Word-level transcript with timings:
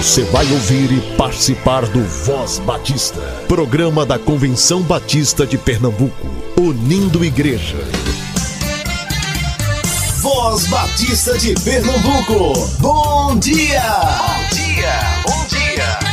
Você 0.00 0.24
vai 0.24 0.50
ouvir 0.50 0.90
e 0.92 1.16
participar 1.18 1.84
do 1.84 2.02
Voz 2.02 2.58
Batista, 2.60 3.20
programa 3.46 4.06
da 4.06 4.18
Convenção 4.18 4.80
Batista 4.80 5.46
de 5.46 5.58
Pernambuco, 5.58 6.26
unindo 6.58 7.22
igreja. 7.22 7.76
Voz 10.22 10.66
Batista 10.68 11.36
de 11.36 11.52
Pernambuco, 11.62 12.66
bom 12.78 13.38
dia! 13.38 13.82
Bom 14.16 14.54
dia, 14.54 15.00
bom 15.26 15.46
dia! 15.48 16.10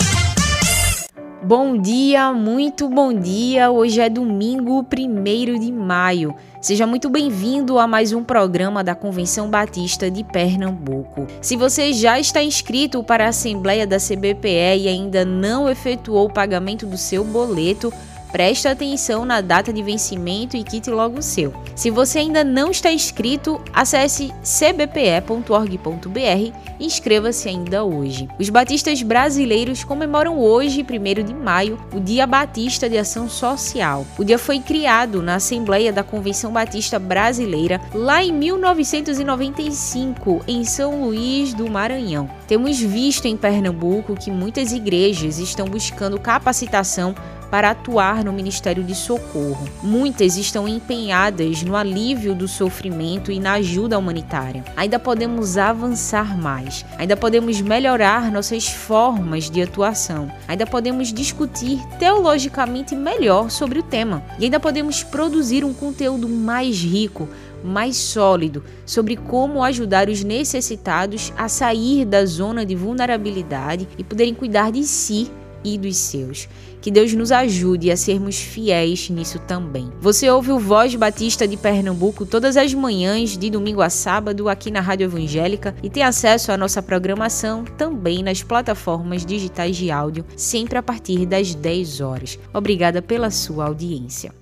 Bom 1.41 1.81
dia, 1.81 2.33
muito 2.33 2.89
bom 2.89 3.13
dia. 3.13 3.71
Hoje 3.71 4.01
é 4.01 4.09
domingo, 4.09 4.85
1 4.85 5.59
de 5.59 5.71
maio. 5.71 6.35
Seja 6.59 6.87
muito 6.87 7.07
bem-vindo 7.07 7.77
a 7.77 7.85
mais 7.85 8.11
um 8.11 8.23
programa 8.23 8.83
da 8.83 8.95
Convenção 8.95 9.47
Batista 9.47 10.09
de 10.09 10.23
Pernambuco. 10.23 11.27
Se 11.39 11.55
você 11.55 11.93
já 11.93 12.19
está 12.19 12.41
inscrito 12.41 13.03
para 13.03 13.25
a 13.25 13.29
Assembleia 13.29 13.85
da 13.85 13.97
CBPE 13.97 14.79
e 14.79 14.87
ainda 14.87 15.23
não 15.23 15.69
efetuou 15.69 16.25
o 16.25 16.33
pagamento 16.33 16.87
do 16.87 16.97
seu 16.97 17.23
boleto, 17.23 17.93
Preste 18.37 18.67
atenção 18.67 19.25
na 19.25 19.41
data 19.41 19.73
de 19.73 19.81
vencimento 19.81 20.55
e 20.55 20.63
quite 20.63 20.91
logo 20.91 21.17
o 21.17 21.23
seu. 21.23 21.51
Se 21.75 21.89
você 21.89 22.19
ainda 22.19 22.43
não 22.43 22.69
está 22.69 22.91
inscrito, 22.91 23.59
acesse 23.73 24.31
cbpe.org.br 24.43 26.53
e 26.79 26.85
inscreva-se 26.85 27.49
ainda 27.49 27.83
hoje. 27.83 28.29
Os 28.39 28.51
batistas 28.51 29.01
brasileiros 29.01 29.83
comemoram 29.83 30.39
hoje, 30.39 30.83
1 30.83 30.85
de 31.25 31.33
maio, 31.33 31.79
o 31.91 31.99
Dia 31.99 32.27
Batista 32.27 32.87
de 32.87 32.99
Ação 32.99 33.27
Social. 33.27 34.05
O 34.19 34.23
dia 34.23 34.37
foi 34.37 34.59
criado 34.59 35.23
na 35.23 35.37
Assembleia 35.37 35.91
da 35.91 36.03
Convenção 36.03 36.51
Batista 36.51 36.99
Brasileira 36.99 37.81
lá 37.91 38.23
em 38.23 38.31
1995, 38.31 40.43
em 40.47 40.63
São 40.63 41.01
Luís 41.01 41.55
do 41.55 41.67
Maranhão. 41.67 42.29
Temos 42.47 42.79
visto 42.79 43.25
em 43.25 43.35
Pernambuco 43.35 44.13
que 44.13 44.29
muitas 44.29 44.73
igrejas 44.73 45.39
estão 45.39 45.65
buscando 45.65 46.19
capacitação 46.19 47.15
para 47.49 47.71
atuar 47.71 48.23
no 48.23 48.33
Ministério 48.33 48.83
de 48.83 48.93
Socorro. 48.93 49.67
Muitas 49.81 50.37
estão 50.37 50.67
empenhadas 50.67 51.63
no 51.63 51.75
alívio 51.75 52.35
do 52.35 52.47
sofrimento 52.47 53.31
e 53.31 53.39
na 53.39 53.53
ajuda 53.53 53.97
humanitária. 53.97 54.63
Ainda 54.75 54.99
podemos 54.99 55.57
avançar 55.57 56.37
mais, 56.37 56.85
ainda 56.97 57.15
podemos 57.15 57.59
melhorar 57.61 58.31
nossas 58.31 58.67
formas 58.67 59.49
de 59.49 59.61
atuação, 59.61 60.31
ainda 60.47 60.65
podemos 60.65 61.13
discutir 61.13 61.79
teologicamente 61.97 62.95
melhor 62.95 63.49
sobre 63.49 63.79
o 63.79 63.83
tema 63.83 64.23
e 64.39 64.45
ainda 64.45 64.59
podemos 64.59 65.03
produzir 65.03 65.63
um 65.63 65.73
conteúdo 65.73 66.27
mais 66.27 66.77
rico 66.81 67.27
mais 67.63 67.95
sólido 67.97 68.63
sobre 68.85 69.15
como 69.15 69.63
ajudar 69.63 70.09
os 70.09 70.23
necessitados 70.23 71.33
a 71.37 71.49
sair 71.49 72.05
da 72.05 72.25
zona 72.25 72.65
de 72.65 72.75
vulnerabilidade 72.75 73.87
e 73.97 74.03
poderem 74.03 74.33
cuidar 74.33 74.71
de 74.71 74.83
si 74.83 75.29
e 75.63 75.77
dos 75.77 75.97
seus. 75.97 76.47
Que 76.81 76.91
Deus 76.91 77.13
nos 77.13 77.31
ajude 77.31 77.91
a 77.91 77.97
sermos 77.97 78.37
fiéis 78.37 79.09
nisso 79.09 79.39
também. 79.39 79.91
Você 79.99 80.29
ouve 80.29 80.51
o 80.51 80.59
Voz 80.59 80.95
Batista 80.95 81.47
de 81.47 81.57
Pernambuco 81.57 82.25
todas 82.25 82.57
as 82.57 82.73
manhãs, 82.73 83.37
de 83.37 83.49
domingo 83.49 83.81
a 83.81 83.89
sábado, 83.89 84.47
aqui 84.49 84.71
na 84.71 84.79
Rádio 84.79 85.05
Evangélica 85.05 85.75
e 85.81 85.89
tem 85.89 86.03
acesso 86.03 86.51
à 86.51 86.57
nossa 86.57 86.81
programação 86.81 87.63
também 87.77 88.23
nas 88.23 88.43
plataformas 88.43 89.25
digitais 89.25 89.75
de 89.75 89.91
áudio, 89.91 90.25
sempre 90.35 90.77
a 90.77 90.83
partir 90.83 91.25
das 91.25 91.53
10 91.53 92.01
horas. 92.01 92.39
Obrigada 92.53 93.01
pela 93.01 93.31
sua 93.31 93.65
audiência. 93.65 94.33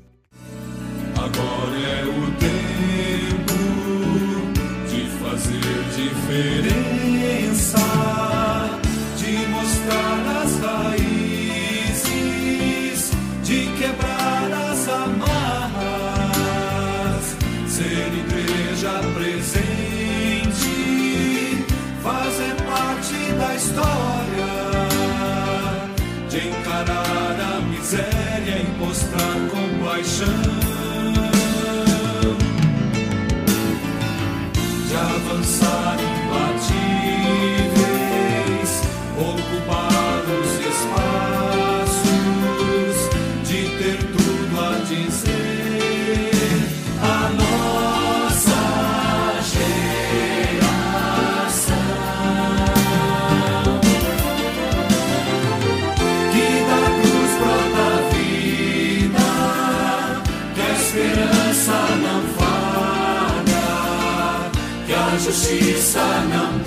Agora 1.15 1.79
é 1.79 2.03
o 2.05 2.31
tempo 2.37 3.55
de 4.89 5.07
fazer 5.19 5.83
diferença, 5.95 7.77
de 35.41 36.04
주시 65.25 65.75
사명 65.81 66.64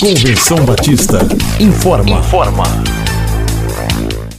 Convenção 0.00 0.64
Batista 0.64 1.18
informa. 1.60 2.20
Informa. 2.20 2.64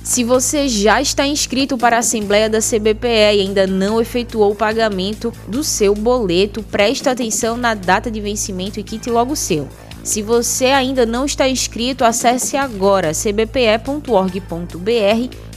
Se 0.04 0.24
você 0.24 0.68
já 0.68 1.00
está 1.00 1.28
inscrito 1.28 1.78
para 1.78 1.98
a 1.98 2.00
Assembleia 2.00 2.50
da 2.50 2.58
CBPE 2.58 3.36
e 3.36 3.42
ainda 3.42 3.68
não 3.68 4.02
efetuou 4.02 4.54
o 4.54 4.56
pagamento 4.56 5.32
do 5.48 5.64
seu 5.64 5.94
boleto, 5.94 6.64
preste 6.64 7.08
atenção 7.08 7.58
na 7.58 7.76
data 7.76 8.10
de 8.10 8.20
vencimento 8.20 8.80
e 8.80 8.84
quite 8.84 9.08
logo 9.12 9.34
o 9.34 9.36
seu. 9.36 9.70
Se 10.04 10.24
você 10.24 10.66
ainda 10.66 11.06
não 11.06 11.26
está 11.26 11.48
inscrito, 11.48 12.04
acesse 12.04 12.58
agora 12.58 13.12
cbpe.org.br 13.14 14.42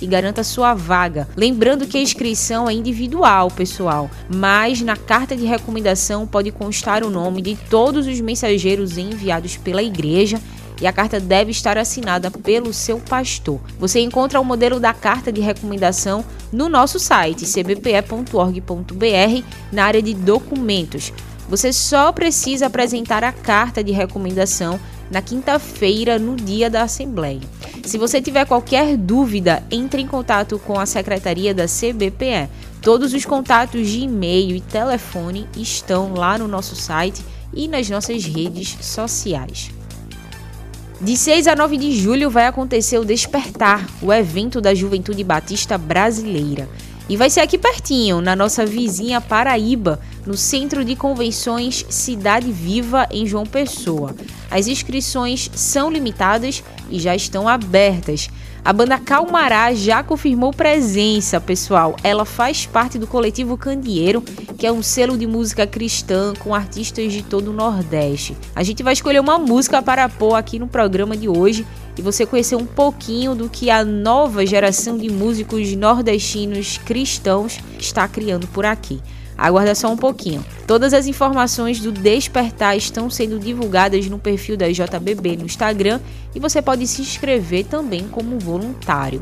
e 0.02 0.06
garanta 0.06 0.44
sua 0.44 0.74
vaga. 0.74 1.26
Lembrando 1.34 1.86
que 1.86 1.96
a 1.96 2.02
inscrição 2.02 2.68
é 2.68 2.74
individual, 2.74 3.50
pessoal, 3.50 4.10
mas 4.28 4.82
na 4.82 4.96
carta 4.96 5.34
de 5.34 5.46
recomendação 5.46 6.26
pode 6.26 6.52
constar 6.52 7.02
o 7.02 7.10
nome 7.10 7.40
de 7.40 7.56
todos 7.70 8.06
os 8.06 8.20
mensageiros 8.20 8.98
enviados 8.98 9.56
pela 9.56 9.82
igreja 9.82 10.38
e 10.80 10.86
a 10.86 10.92
carta 10.92 11.18
deve 11.18 11.50
estar 11.50 11.78
assinada 11.78 12.30
pelo 12.30 12.72
seu 12.74 12.98
pastor. 12.98 13.60
Você 13.78 14.00
encontra 14.00 14.40
o 14.40 14.44
modelo 14.44 14.78
da 14.78 14.92
carta 14.92 15.32
de 15.32 15.40
recomendação 15.40 16.24
no 16.52 16.68
nosso 16.68 16.98
site 16.98 17.46
cbpe.org.br 17.46 19.42
na 19.72 19.84
área 19.84 20.02
de 20.02 20.12
documentos. 20.12 21.12
Você 21.54 21.72
só 21.72 22.10
precisa 22.10 22.66
apresentar 22.66 23.22
a 23.22 23.30
carta 23.30 23.84
de 23.84 23.92
recomendação 23.92 24.80
na 25.08 25.22
quinta-feira, 25.22 26.18
no 26.18 26.34
dia 26.34 26.68
da 26.68 26.82
Assembleia. 26.82 27.38
Se 27.84 27.96
você 27.96 28.20
tiver 28.20 28.44
qualquer 28.44 28.96
dúvida, 28.96 29.62
entre 29.70 30.02
em 30.02 30.06
contato 30.08 30.58
com 30.58 30.80
a 30.80 30.84
secretaria 30.84 31.54
da 31.54 31.66
CBPE. 31.66 32.48
Todos 32.82 33.14
os 33.14 33.24
contatos 33.24 33.88
de 33.88 34.00
e-mail 34.00 34.56
e 34.56 34.60
telefone 34.60 35.48
estão 35.56 36.14
lá 36.14 36.36
no 36.36 36.48
nosso 36.48 36.74
site 36.74 37.24
e 37.52 37.68
nas 37.68 37.88
nossas 37.88 38.24
redes 38.24 38.76
sociais. 38.80 39.70
De 41.00 41.16
6 41.16 41.46
a 41.46 41.54
9 41.54 41.76
de 41.76 41.92
julho 41.96 42.30
vai 42.30 42.48
acontecer 42.48 42.98
o 42.98 43.04
Despertar, 43.04 43.86
o 44.02 44.12
evento 44.12 44.60
da 44.60 44.74
Juventude 44.74 45.22
Batista 45.22 45.78
Brasileira. 45.78 46.68
E 47.06 47.18
vai 47.18 47.28
ser 47.28 47.40
aqui 47.40 47.58
pertinho, 47.58 48.22
na 48.22 48.34
nossa 48.34 48.64
vizinha 48.64 49.20
Paraíba, 49.20 50.00
no 50.24 50.38
Centro 50.38 50.82
de 50.82 50.96
Convenções 50.96 51.84
Cidade 51.90 52.50
Viva, 52.50 53.06
em 53.10 53.26
João 53.26 53.44
Pessoa. 53.44 54.14
As 54.50 54.68
inscrições 54.68 55.50
são 55.54 55.90
limitadas 55.90 56.64
e 56.88 56.98
já 56.98 57.14
estão 57.14 57.46
abertas. 57.46 58.30
A 58.64 58.72
banda 58.72 58.98
Calmará 58.98 59.74
já 59.74 60.02
confirmou 60.02 60.50
presença, 60.50 61.38
pessoal. 61.38 61.94
Ela 62.02 62.24
faz 62.24 62.64
parte 62.64 62.98
do 62.98 63.06
coletivo 63.06 63.58
Candeeiro, 63.58 64.22
que 64.56 64.66
é 64.66 64.72
um 64.72 64.82
selo 64.82 65.18
de 65.18 65.26
música 65.26 65.66
cristã 65.66 66.32
com 66.38 66.54
artistas 66.54 67.12
de 67.12 67.22
todo 67.22 67.48
o 67.48 67.52
Nordeste. 67.52 68.34
A 68.56 68.62
gente 68.62 68.82
vai 68.82 68.94
escolher 68.94 69.20
uma 69.20 69.38
música 69.38 69.82
para 69.82 70.08
pôr 70.08 70.34
aqui 70.34 70.58
no 70.58 70.66
programa 70.66 71.14
de 71.14 71.28
hoje 71.28 71.66
e 71.96 72.02
você 72.02 72.26
conhecer 72.26 72.56
um 72.56 72.66
pouquinho 72.66 73.34
do 73.34 73.48
que 73.48 73.70
a 73.70 73.84
nova 73.84 74.44
geração 74.44 74.98
de 74.98 75.10
músicos 75.10 75.74
nordestinos 75.74 76.78
cristãos 76.78 77.58
está 77.78 78.06
criando 78.08 78.46
por 78.48 78.64
aqui. 78.66 79.00
Aguarda 79.36 79.74
só 79.74 79.90
um 79.90 79.96
pouquinho. 79.96 80.44
Todas 80.66 80.94
as 80.94 81.06
informações 81.06 81.80
do 81.80 81.90
Despertar 81.90 82.76
estão 82.76 83.10
sendo 83.10 83.38
divulgadas 83.38 84.06
no 84.06 84.18
perfil 84.18 84.56
da 84.56 84.70
JBB 84.70 85.36
no 85.36 85.44
Instagram 85.44 86.00
e 86.34 86.40
você 86.40 86.62
pode 86.62 86.86
se 86.86 87.02
inscrever 87.02 87.66
também 87.66 88.08
como 88.08 88.38
voluntário. 88.38 89.20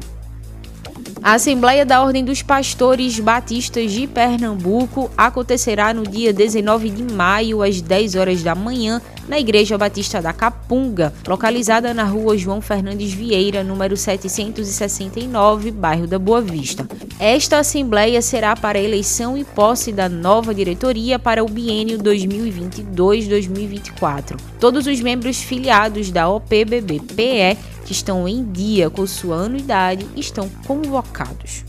A 1.23 1.35
Assembleia 1.35 1.87
da 1.87 2.03
Ordem 2.03 2.25
dos 2.25 2.43
Pastores 2.43 3.21
Batistas 3.21 3.93
de 3.93 4.09
Pernambuco 4.09 5.09
acontecerá 5.17 5.95
no 5.95 6.03
dia 6.03 6.33
19 6.33 6.91
de 6.91 7.15
maio, 7.15 7.63
às 7.63 7.81
10 7.81 8.17
horas 8.17 8.43
da 8.43 8.57
manhã, 8.57 9.01
na 9.29 9.39
Igreja 9.39 9.79
Batista 9.79 10.21
da 10.21 10.33
Capunga, 10.33 11.15
localizada 11.27 11.95
na 11.95 12.05
rua 12.05 12.37
João 12.37 12.61
Fernandes 12.61 13.13
Vieira, 13.13 13.65
número 13.65 13.97
769, 13.97 15.71
bairro 15.71 16.07
da 16.07 16.19
Boa 16.19 16.41
Vista. 16.41 16.89
Esta 17.19 17.59
Assembleia 17.59 18.21
será 18.21 18.57
para 18.57 18.79
a 18.79 18.83
eleição 18.83 19.39
e 19.39 19.45
posse 19.45 19.93
da 19.93 20.09
nova 20.09 20.53
diretoria 20.55 21.19
para 21.19 21.45
o 21.45 21.49
biênio 21.49 21.99
2022-2024. 21.99 24.39
Todos 24.59 24.87
os 24.87 24.99
membros 25.01 25.43
filiados 25.43 26.11
da 26.11 26.29
OPBB-PE 26.29 27.59
que 27.85 27.93
estão 27.93 28.27
em 28.29 28.45
dia 28.45 28.91
com 28.91 29.07
sua 29.07 29.37
anuidade 29.37 30.07
estão 30.17 30.49
convocados. 30.67 31.65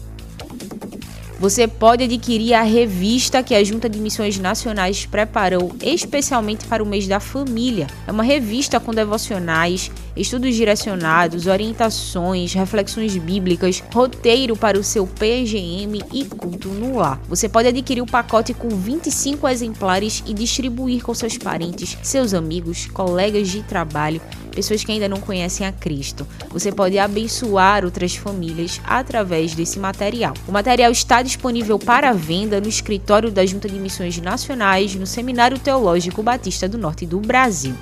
Você 1.40 1.68
pode 1.68 2.04
adquirir 2.04 2.54
a 2.54 2.62
revista 2.62 3.44
que 3.44 3.56
a 3.56 3.64
Junta 3.64 3.90
de 3.90 4.00
Missões 4.00 4.38
Nacionais 4.38 5.06
preparou 5.06 5.76
especialmente 5.82 6.66
para 6.66 6.84
o 6.84 6.86
mês 6.86 7.08
da 7.08 7.20
família. 7.20 7.88
É 8.08 8.12
uma 8.12 8.24
revista 8.24 8.80
com 8.80 8.94
devocionais, 8.94 9.92
estudos 10.16 10.56
direcionados, 10.56 11.48
orientações, 11.48 12.54
reflexões 12.54 13.16
bíblicas, 13.18 13.84
roteiro 13.94 14.56
para 14.56 14.78
o 14.78 14.84
seu 14.84 15.08
PGM 15.08 16.02
e 16.12 16.26
culto 16.26 16.70
no 16.70 16.98
lar. 16.98 17.20
Você 17.28 17.50
pode 17.50 17.68
adquirir 17.68 18.02
o 18.02 18.08
pacote 18.08 18.54
com 18.54 18.70
25 18.70 19.48
exemplares 19.48 20.24
e 20.26 20.34
distribuir 20.34 21.04
com 21.04 21.14
seus 21.14 21.38
parentes, 21.38 21.98
seus 22.02 22.34
amigos, 22.34 22.86
colegas 22.88 23.50
de 23.50 23.64
trabalho 23.64 24.22
pessoas 24.54 24.84
que 24.84 24.92
ainda 24.92 25.10
não 25.10 25.20
conhecem 25.20 25.66
a 25.66 25.72
Cristo. 25.72 26.28
Você 26.50 26.72
pode 26.72 26.98
abençoar 26.98 27.84
outras 27.84 28.16
famílias 28.16 28.80
através 28.86 29.54
desse 29.56 29.80
material. 29.80 30.34
O 30.48 30.52
material 30.52 30.92
está 30.92 31.22
disponível 31.22 31.78
para 31.80 32.14
venda 32.14 32.62
no 32.62 32.68
escritório 32.68 33.32
da 33.32 33.46
Junta 33.46 33.68
de 33.68 33.80
Missões 33.80 34.18
Nacionais, 34.20 34.96
no 34.96 35.08
Seminário 35.08 35.60
Teológico 35.60 36.24
Batista 36.24 36.68
do 36.70 36.78
Norte 36.78 37.06
do 37.06 37.20
Brasil. 37.20 37.76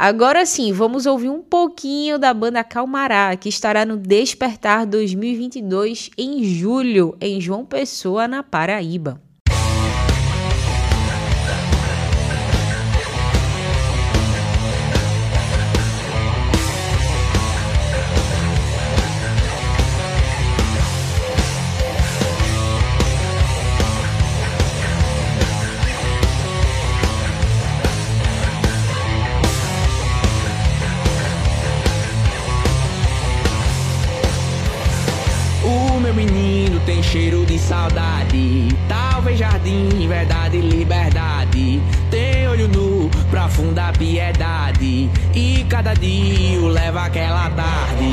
Agora 0.00 0.46
sim, 0.46 0.72
vamos 0.72 1.06
ouvir 1.06 1.28
um 1.28 1.42
pouquinho 1.42 2.20
da 2.20 2.32
banda 2.32 2.62
Calmará, 2.62 3.34
que 3.36 3.48
estará 3.48 3.84
no 3.84 3.96
Despertar 3.96 4.86
2022 4.86 6.10
em 6.16 6.44
julho, 6.44 7.16
em 7.20 7.40
João 7.40 7.64
Pessoa, 7.64 8.28
na 8.28 8.44
Paraíba. 8.44 9.20
Profunda 43.58 43.92
piedade. 43.98 45.10
E 45.34 45.66
cada 45.68 45.92
dia 45.94 46.60
o 46.60 46.68
leva 46.68 47.06
aquela 47.06 47.50
tarde. 47.50 48.04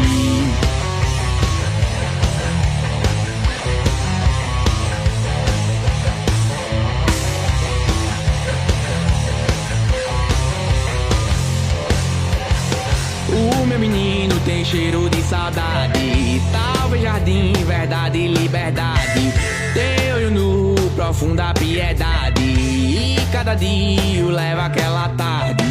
O 13.30 13.66
meu 13.68 13.78
menino 13.78 14.40
tem 14.46 14.66
cheiro 14.66 15.08
de 15.12 15.22
saudade. 15.22 16.42
Talvez 16.52 17.04
jardim, 17.04 17.54
verdade, 17.68 18.28
liberdade. 18.28 19.32
Tem 19.76 20.12
olho 20.12 20.32
nu, 20.32 20.76
profunda 20.96 21.54
piedade. 21.54 23.15
Cada 23.36 23.54
dia 23.54 24.24
leva 24.24 24.68
aquela 24.68 25.10
tarde. 25.10 25.66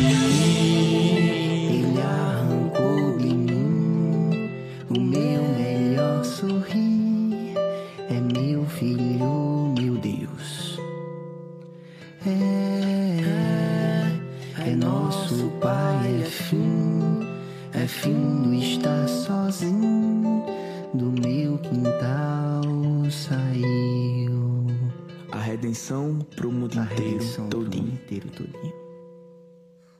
Redenção 25.84 26.18
pro 26.34 26.50
mundo 26.50 26.74
inteiro, 26.78 27.18
pro 27.18 27.42
mundo 27.42 27.50
todinho. 27.50 27.88
inteiro, 27.88 28.28
todinho. 28.30 28.72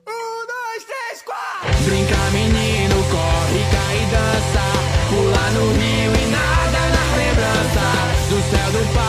Um, 0.07 0.47
dois, 0.47 0.83
três, 0.83 1.21
quatro. 1.23 1.83
Brinca, 1.85 2.17
menino, 2.31 2.95
corre, 3.11 3.61
cai 3.71 3.97
e 3.97 4.05
dança. 4.07 4.65
Pula 5.09 5.51
no 5.51 5.65
rio 5.73 6.11
e 6.15 6.25
nada 6.31 6.81
na 6.89 7.05
lembrança. 7.15 7.85
Do 8.29 8.37
céu 8.49 8.69
do 8.71 8.93
Pai, 8.95 9.04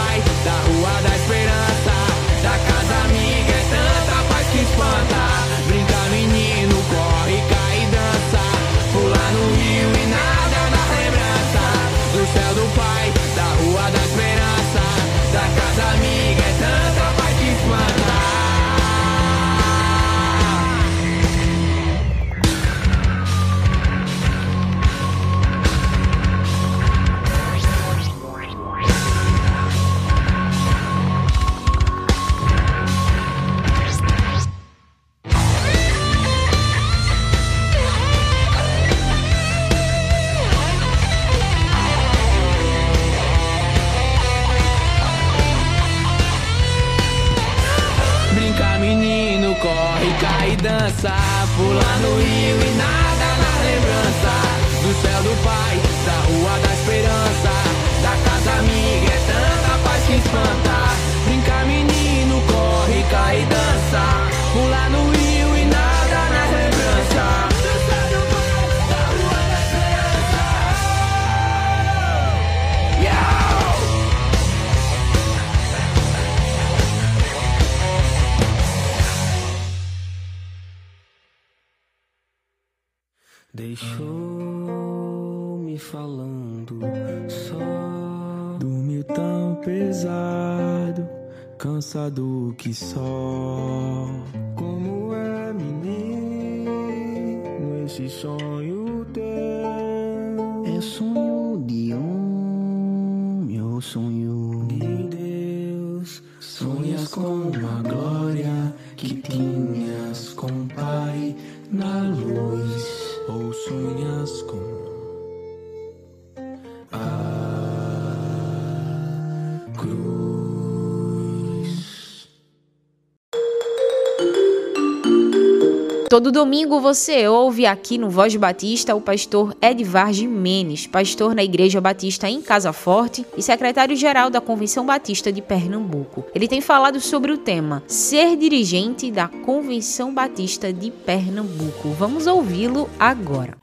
Todo 126.09 126.31
domingo 126.31 126.81
você 126.81 127.27
ouve 127.27 127.67
aqui 127.67 127.99
no 127.99 128.09
Voz 128.09 128.35
Batista 128.37 128.95
o 128.95 129.01
pastor 129.01 129.57
Edvar 129.61 130.13
Jimenez, 130.13 130.87
pastor 130.87 131.35
na 131.35 131.43
Igreja 131.43 131.81
Batista 131.81 132.31
em 132.31 132.41
Casa 132.41 132.73
Forte 132.73 133.27
e 133.37 133.43
secretário-geral 133.43 134.31
da 134.31 134.41
Convenção 134.41 134.87
Batista 134.87 135.33
de 135.33 135.43
Pernambuco. 135.43 136.25
Ele 136.33 136.47
tem 136.47 136.61
falado 136.61 137.01
sobre 137.01 137.33
o 137.33 137.39
tema 137.39 137.83
Ser 137.89 138.37
dirigente 138.37 139.11
da 139.11 139.27
Convenção 139.27 140.15
Batista 140.15 140.73
de 140.73 140.93
Pernambuco. 140.93 141.89
Vamos 141.99 142.29
ouvi-lo 142.29 142.89
agora. 143.01 143.57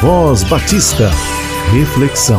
Voz 0.00 0.44
Batista. 0.44 1.10
Reflexão. 1.72 2.38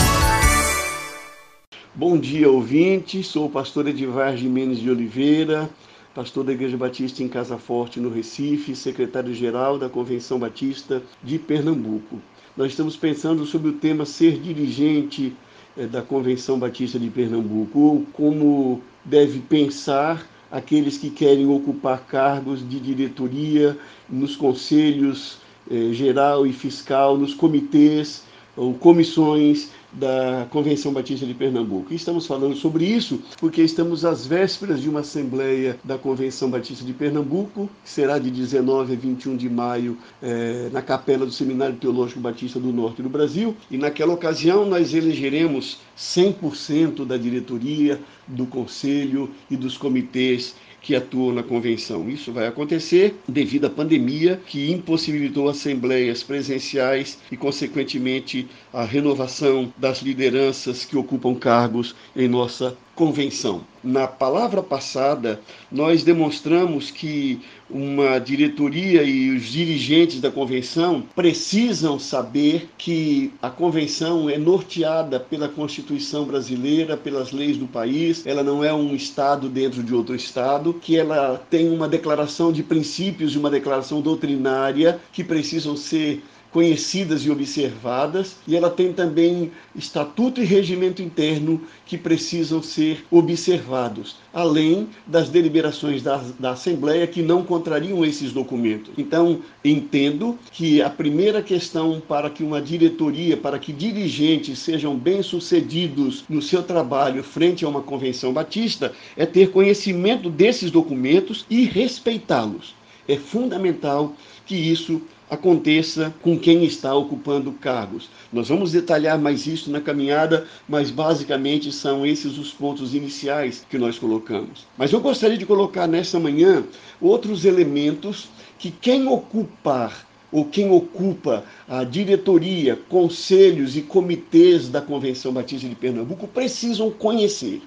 Bom 2.00 2.18
dia, 2.18 2.50
ouvintes. 2.50 3.28
Sou 3.28 3.48
o 3.48 3.50
pastor 3.50 3.86
Edivar 3.86 4.38
Jimenez 4.38 4.80
de 4.80 4.90
Oliveira, 4.90 5.70
pastor 6.16 6.46
da 6.46 6.54
Igreja 6.54 6.78
Batista 6.78 7.22
em 7.22 7.28
Casa 7.28 7.58
Forte, 7.58 8.00
no 8.00 8.10
Recife, 8.10 8.74
secretário-geral 8.74 9.78
da 9.78 9.90
Convenção 9.90 10.40
Batista 10.40 11.04
de 11.22 11.38
Pernambuco. 11.38 12.22
Nós 12.56 12.72
estamos 12.72 12.96
pensando 12.96 13.46
sobre 13.46 13.72
o 13.72 13.74
tema 13.74 14.06
ser 14.06 14.40
dirigente 14.40 15.36
eh, 15.78 15.88
da 15.88 16.02
Convenção 16.02 16.58
Batista 16.58 16.98
de 16.98 17.10
Pernambuco, 17.10 17.78
ou 17.78 18.06
como 18.14 18.82
deve 19.04 19.40
pensar 19.40 20.26
aqueles 20.50 20.98
que 20.98 21.10
querem 21.10 21.48
ocupar 21.48 22.06
cargos 22.08 22.62
de 22.62 22.80
diretoria 22.80 23.78
nos 24.10 24.38
conselhos 24.38 25.40
eh, 25.70 25.90
geral 25.92 26.48
e 26.48 26.54
fiscal, 26.54 27.18
nos 27.18 27.34
comitês 27.34 28.24
ou 28.56 28.74
comissões 28.74 29.70
da 29.92 30.48
Convenção 30.50 30.94
Batista 30.94 31.26
de 31.26 31.34
Pernambuco. 31.34 31.92
E 31.92 31.96
estamos 31.96 32.26
falando 32.26 32.56
sobre 32.56 32.86
isso 32.86 33.22
porque 33.40 33.62
estamos 33.62 34.06
às 34.06 34.26
vésperas 34.26 34.82
de 34.82 34.90
uma 34.90 35.02
assembleia 35.02 35.80
da 35.84 35.98
Convenção 35.98 36.50
Batista 36.50 36.86
de 36.86 36.94
Pernambuco, 36.94 37.70
que 37.84 37.90
será 37.90 38.20
de 38.20 38.30
19 38.30 38.94
a 38.94 38.96
21 38.96 39.36
de 39.36 39.50
maio 39.50 39.98
eh, 40.22 40.70
na 40.72 40.82
capela 40.82 41.26
do 41.26 41.32
Seminário 41.32 41.76
Teológico 41.76 42.20
Batista 42.20 42.60
do 42.60 42.72
Norte 42.72 43.02
do 43.02 43.10
Brasil. 43.10 43.56
E 43.70 43.78
naquela 43.78 44.14
ocasião 44.14 44.66
nós 44.66 44.94
elegeremos 44.94 45.80
100% 45.98 47.06
da 47.06 47.18
diretoria, 47.18 48.00
do 48.28 48.46
conselho 48.46 49.30
e 49.50 49.58
dos 49.58 49.78
comitês 49.78 50.56
que 50.82 50.96
atuam 50.96 51.34
na 51.34 51.44
convenção. 51.44 52.10
Isso 52.10 52.32
vai 52.32 52.48
acontecer 52.48 53.16
devido 53.28 53.66
à 53.66 53.70
pandemia 53.70 54.40
que 54.46 54.72
impossibilitou 54.72 55.50
assembleias 55.50 56.24
presenciais 56.24 57.20
e, 57.32 57.38
consequentemente, 57.38 58.48
a 58.74 58.84
renovação 58.84 59.74
das 59.78 60.02
lideranças 60.02 60.86
que 60.86 60.98
ocupam 60.98 61.36
cargos 61.36 61.96
em 62.16 62.28
nossa 62.28 62.78
convenção. 63.00 63.62
Na 63.82 64.10
palavra 64.10 64.62
passada, 64.62 65.40
nós 65.72 66.04
demonstramos 66.04 66.92
que 66.92 67.40
uma 67.70 68.20
diretoria 68.20 69.04
e 69.04 69.30
os 69.30 69.44
dirigentes 69.44 70.20
da 70.20 70.30
convenção 70.30 71.02
precisam 71.16 71.98
saber 71.98 72.68
que 72.78 73.32
a 73.42 73.50
convenção 73.50 74.30
é 74.30 74.38
norteada 74.38 75.18
pela 75.18 75.48
Constituição 75.48 76.26
brasileira, 76.26 76.98
pelas 76.98 77.32
leis 77.32 77.56
do 77.56 77.68
país, 77.68 78.28
ela 78.28 78.44
não 78.44 78.66
é 78.66 78.74
um 78.74 78.94
estado 78.94 79.48
dentro 79.48 79.82
de 79.82 79.96
outro 79.96 80.14
estado, 80.14 80.74
que 80.74 80.98
ela 80.98 81.42
tem 81.50 81.70
uma 81.70 81.88
declaração 81.88 82.52
de 82.52 82.64
princípios 82.64 83.34
e 83.34 83.38
uma 83.38 83.50
declaração 83.50 84.02
doutrinária 84.02 85.00
que 85.14 85.24
precisam 85.24 85.78
ser 85.78 86.22
conhecidas 86.52 87.22
e 87.22 87.30
observadas, 87.30 88.38
e 88.48 88.56
ela 88.56 88.70
tem 88.70 88.92
também 88.92 89.52
estatuto 89.76 90.42
e 90.42 90.46
regimento 90.46 91.02
interno 91.02 91.62
que 91.86 91.98
precisam 91.98 92.62
ser 92.62 93.06
observados, 93.12 94.18
além 94.34 94.90
das 95.06 95.30
deliberações 95.30 96.02
da, 96.02 96.22
da 96.40 96.52
Assembleia 96.52 97.06
que 97.06 97.22
não 97.22 97.44
contrariam 97.44 98.04
esses 98.04 98.32
documentos. 98.32 98.92
Então, 98.98 99.42
entendo 99.64 100.38
que 100.52 100.82
a 100.82 100.90
primeira 100.90 101.42
questão 101.42 102.02
para 102.06 102.30
que 102.30 102.44
uma 102.44 102.62
diretoria, 102.62 103.38
para 103.38 103.60
que 103.60 103.72
dirigentes 103.72 104.60
sejam 104.60 104.98
bem-sucedidos 104.98 106.24
no 106.28 106.42
seu 106.42 106.64
trabalho 106.64 107.24
frente 107.24 107.64
a 107.64 107.70
uma 107.70 107.82
convenção 107.82 108.34
batista, 108.34 108.92
é 109.16 109.26
ter 109.26 109.52
conhecimento 109.52 110.30
desses 110.30 110.72
documentos 110.72 111.46
e 111.50 111.66
respeitá-los. 111.66 112.74
É 113.08 113.18
fundamental 113.18 114.14
que 114.46 114.56
isso 114.56 115.02
aconteça 115.30 116.14
com 116.22 116.38
quem 116.38 116.64
está 116.64 116.94
ocupando 116.96 117.52
cargos. 117.52 118.10
Nós 118.34 118.50
vamos 118.50 118.72
detalhar 118.72 119.20
mais 119.20 119.46
isso 119.46 119.70
na 119.70 119.80
caminhada, 119.80 120.48
mas 120.68 120.90
basicamente 120.90 121.72
são 121.72 122.06
esses 122.06 122.38
os 122.38 122.52
pontos 122.52 122.96
iniciais 122.96 123.66
que 123.70 123.78
nós 123.78 124.00
colocamos. 124.00 124.66
Mas 124.78 124.92
eu 124.92 125.00
gostaria 125.00 125.38
de 125.38 125.46
colocar 125.46 125.88
nessa 125.88 126.20
manhã 126.20 126.64
outros 127.00 127.46
elementos 127.46 128.30
que 128.58 128.72
quem 128.72 129.08
ocupar 129.08 130.08
ou 130.32 130.46
quem 130.46 130.70
ocupa 130.72 131.44
a 131.68 131.84
diretoria, 131.84 132.80
conselhos 132.88 133.76
e 133.76 133.82
comitês 133.82 134.70
da 134.70 134.80
Convenção 134.80 135.34
Batista 135.34 135.68
de 135.68 135.76
Pernambuco 135.76 136.28
precisam 136.28 136.92
conhecer 136.92 137.62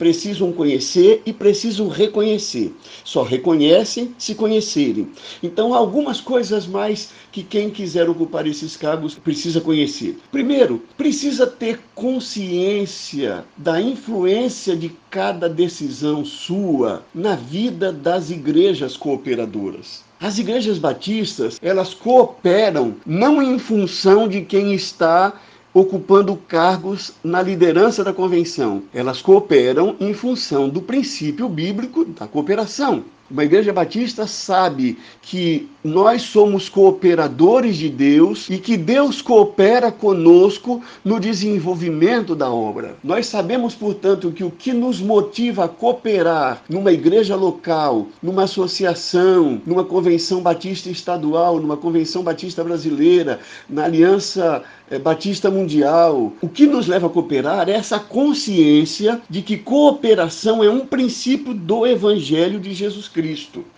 precisam 0.00 0.50
conhecer 0.50 1.20
e 1.26 1.32
precisam 1.32 1.86
reconhecer. 1.86 2.74
Só 3.04 3.22
reconhecem 3.22 4.14
se 4.16 4.34
conhecerem. 4.34 5.10
Então, 5.42 5.74
há 5.74 5.76
algumas 5.76 6.22
coisas 6.22 6.66
mais 6.66 7.10
que 7.30 7.42
quem 7.42 7.68
quiser 7.68 8.08
ocupar 8.08 8.46
esses 8.46 8.78
cargos 8.78 9.14
precisa 9.14 9.60
conhecer. 9.60 10.18
Primeiro, 10.32 10.82
precisa 10.96 11.46
ter 11.46 11.80
consciência 11.94 13.44
da 13.58 13.78
influência 13.78 14.74
de 14.74 14.90
cada 15.10 15.50
decisão 15.50 16.24
sua 16.24 17.04
na 17.14 17.36
vida 17.36 17.92
das 17.92 18.30
igrejas 18.30 18.96
cooperadoras. 18.96 20.02
As 20.18 20.38
igrejas 20.38 20.78
batistas, 20.78 21.58
elas 21.60 21.92
cooperam 21.92 22.94
não 23.06 23.42
em 23.42 23.58
função 23.58 24.28
de 24.28 24.42
quem 24.42 24.74
está 24.74 25.38
ocupando 25.72 26.36
cargos 26.36 27.12
na 27.22 27.40
liderança 27.40 28.02
da 28.02 28.12
convenção. 28.12 28.82
Elas 28.92 29.22
cooperam 29.22 29.96
em 30.00 30.12
função 30.12 30.68
do 30.68 30.82
princípio 30.82 31.48
bíblico 31.48 32.04
da 32.04 32.26
cooperação. 32.26 33.04
Uma 33.30 33.44
igreja 33.44 33.72
batista 33.72 34.26
sabe 34.26 34.98
que 35.22 35.68
nós 35.84 36.22
somos 36.22 36.68
cooperadores 36.68 37.76
de 37.76 37.88
Deus 37.88 38.50
e 38.50 38.58
que 38.58 38.76
Deus 38.76 39.22
coopera 39.22 39.92
conosco 39.92 40.82
no 41.04 41.20
desenvolvimento 41.20 42.34
da 42.34 42.50
obra. 42.50 42.96
Nós 43.04 43.26
sabemos, 43.26 43.74
portanto, 43.74 44.32
que 44.32 44.42
o 44.42 44.50
que 44.50 44.72
nos 44.72 45.00
motiva 45.00 45.64
a 45.64 45.68
cooperar 45.68 46.62
numa 46.68 46.90
igreja 46.90 47.36
local, 47.36 48.08
numa 48.20 48.44
associação, 48.44 49.62
numa 49.64 49.84
convenção 49.84 50.42
batista 50.42 50.90
estadual, 50.90 51.60
numa 51.60 51.76
convenção 51.76 52.24
batista 52.24 52.64
brasileira, 52.64 53.38
na 53.68 53.84
aliança 53.84 54.62
eh, 54.90 54.98
Batista 54.98 55.50
Mundial. 55.50 56.32
O 56.42 56.48
que 56.48 56.66
nos 56.66 56.88
leva 56.88 57.06
a 57.06 57.10
cooperar 57.10 57.68
é 57.68 57.72
essa 57.72 57.98
consciência 57.98 59.20
de 59.30 59.40
que 59.40 59.56
cooperação 59.56 60.64
é 60.64 60.68
um 60.68 60.80
princípio 60.80 61.54
do 61.54 61.86
Evangelho 61.86 62.58
de 62.58 62.74
Jesus 62.74 63.06
Cristo. 63.06 63.19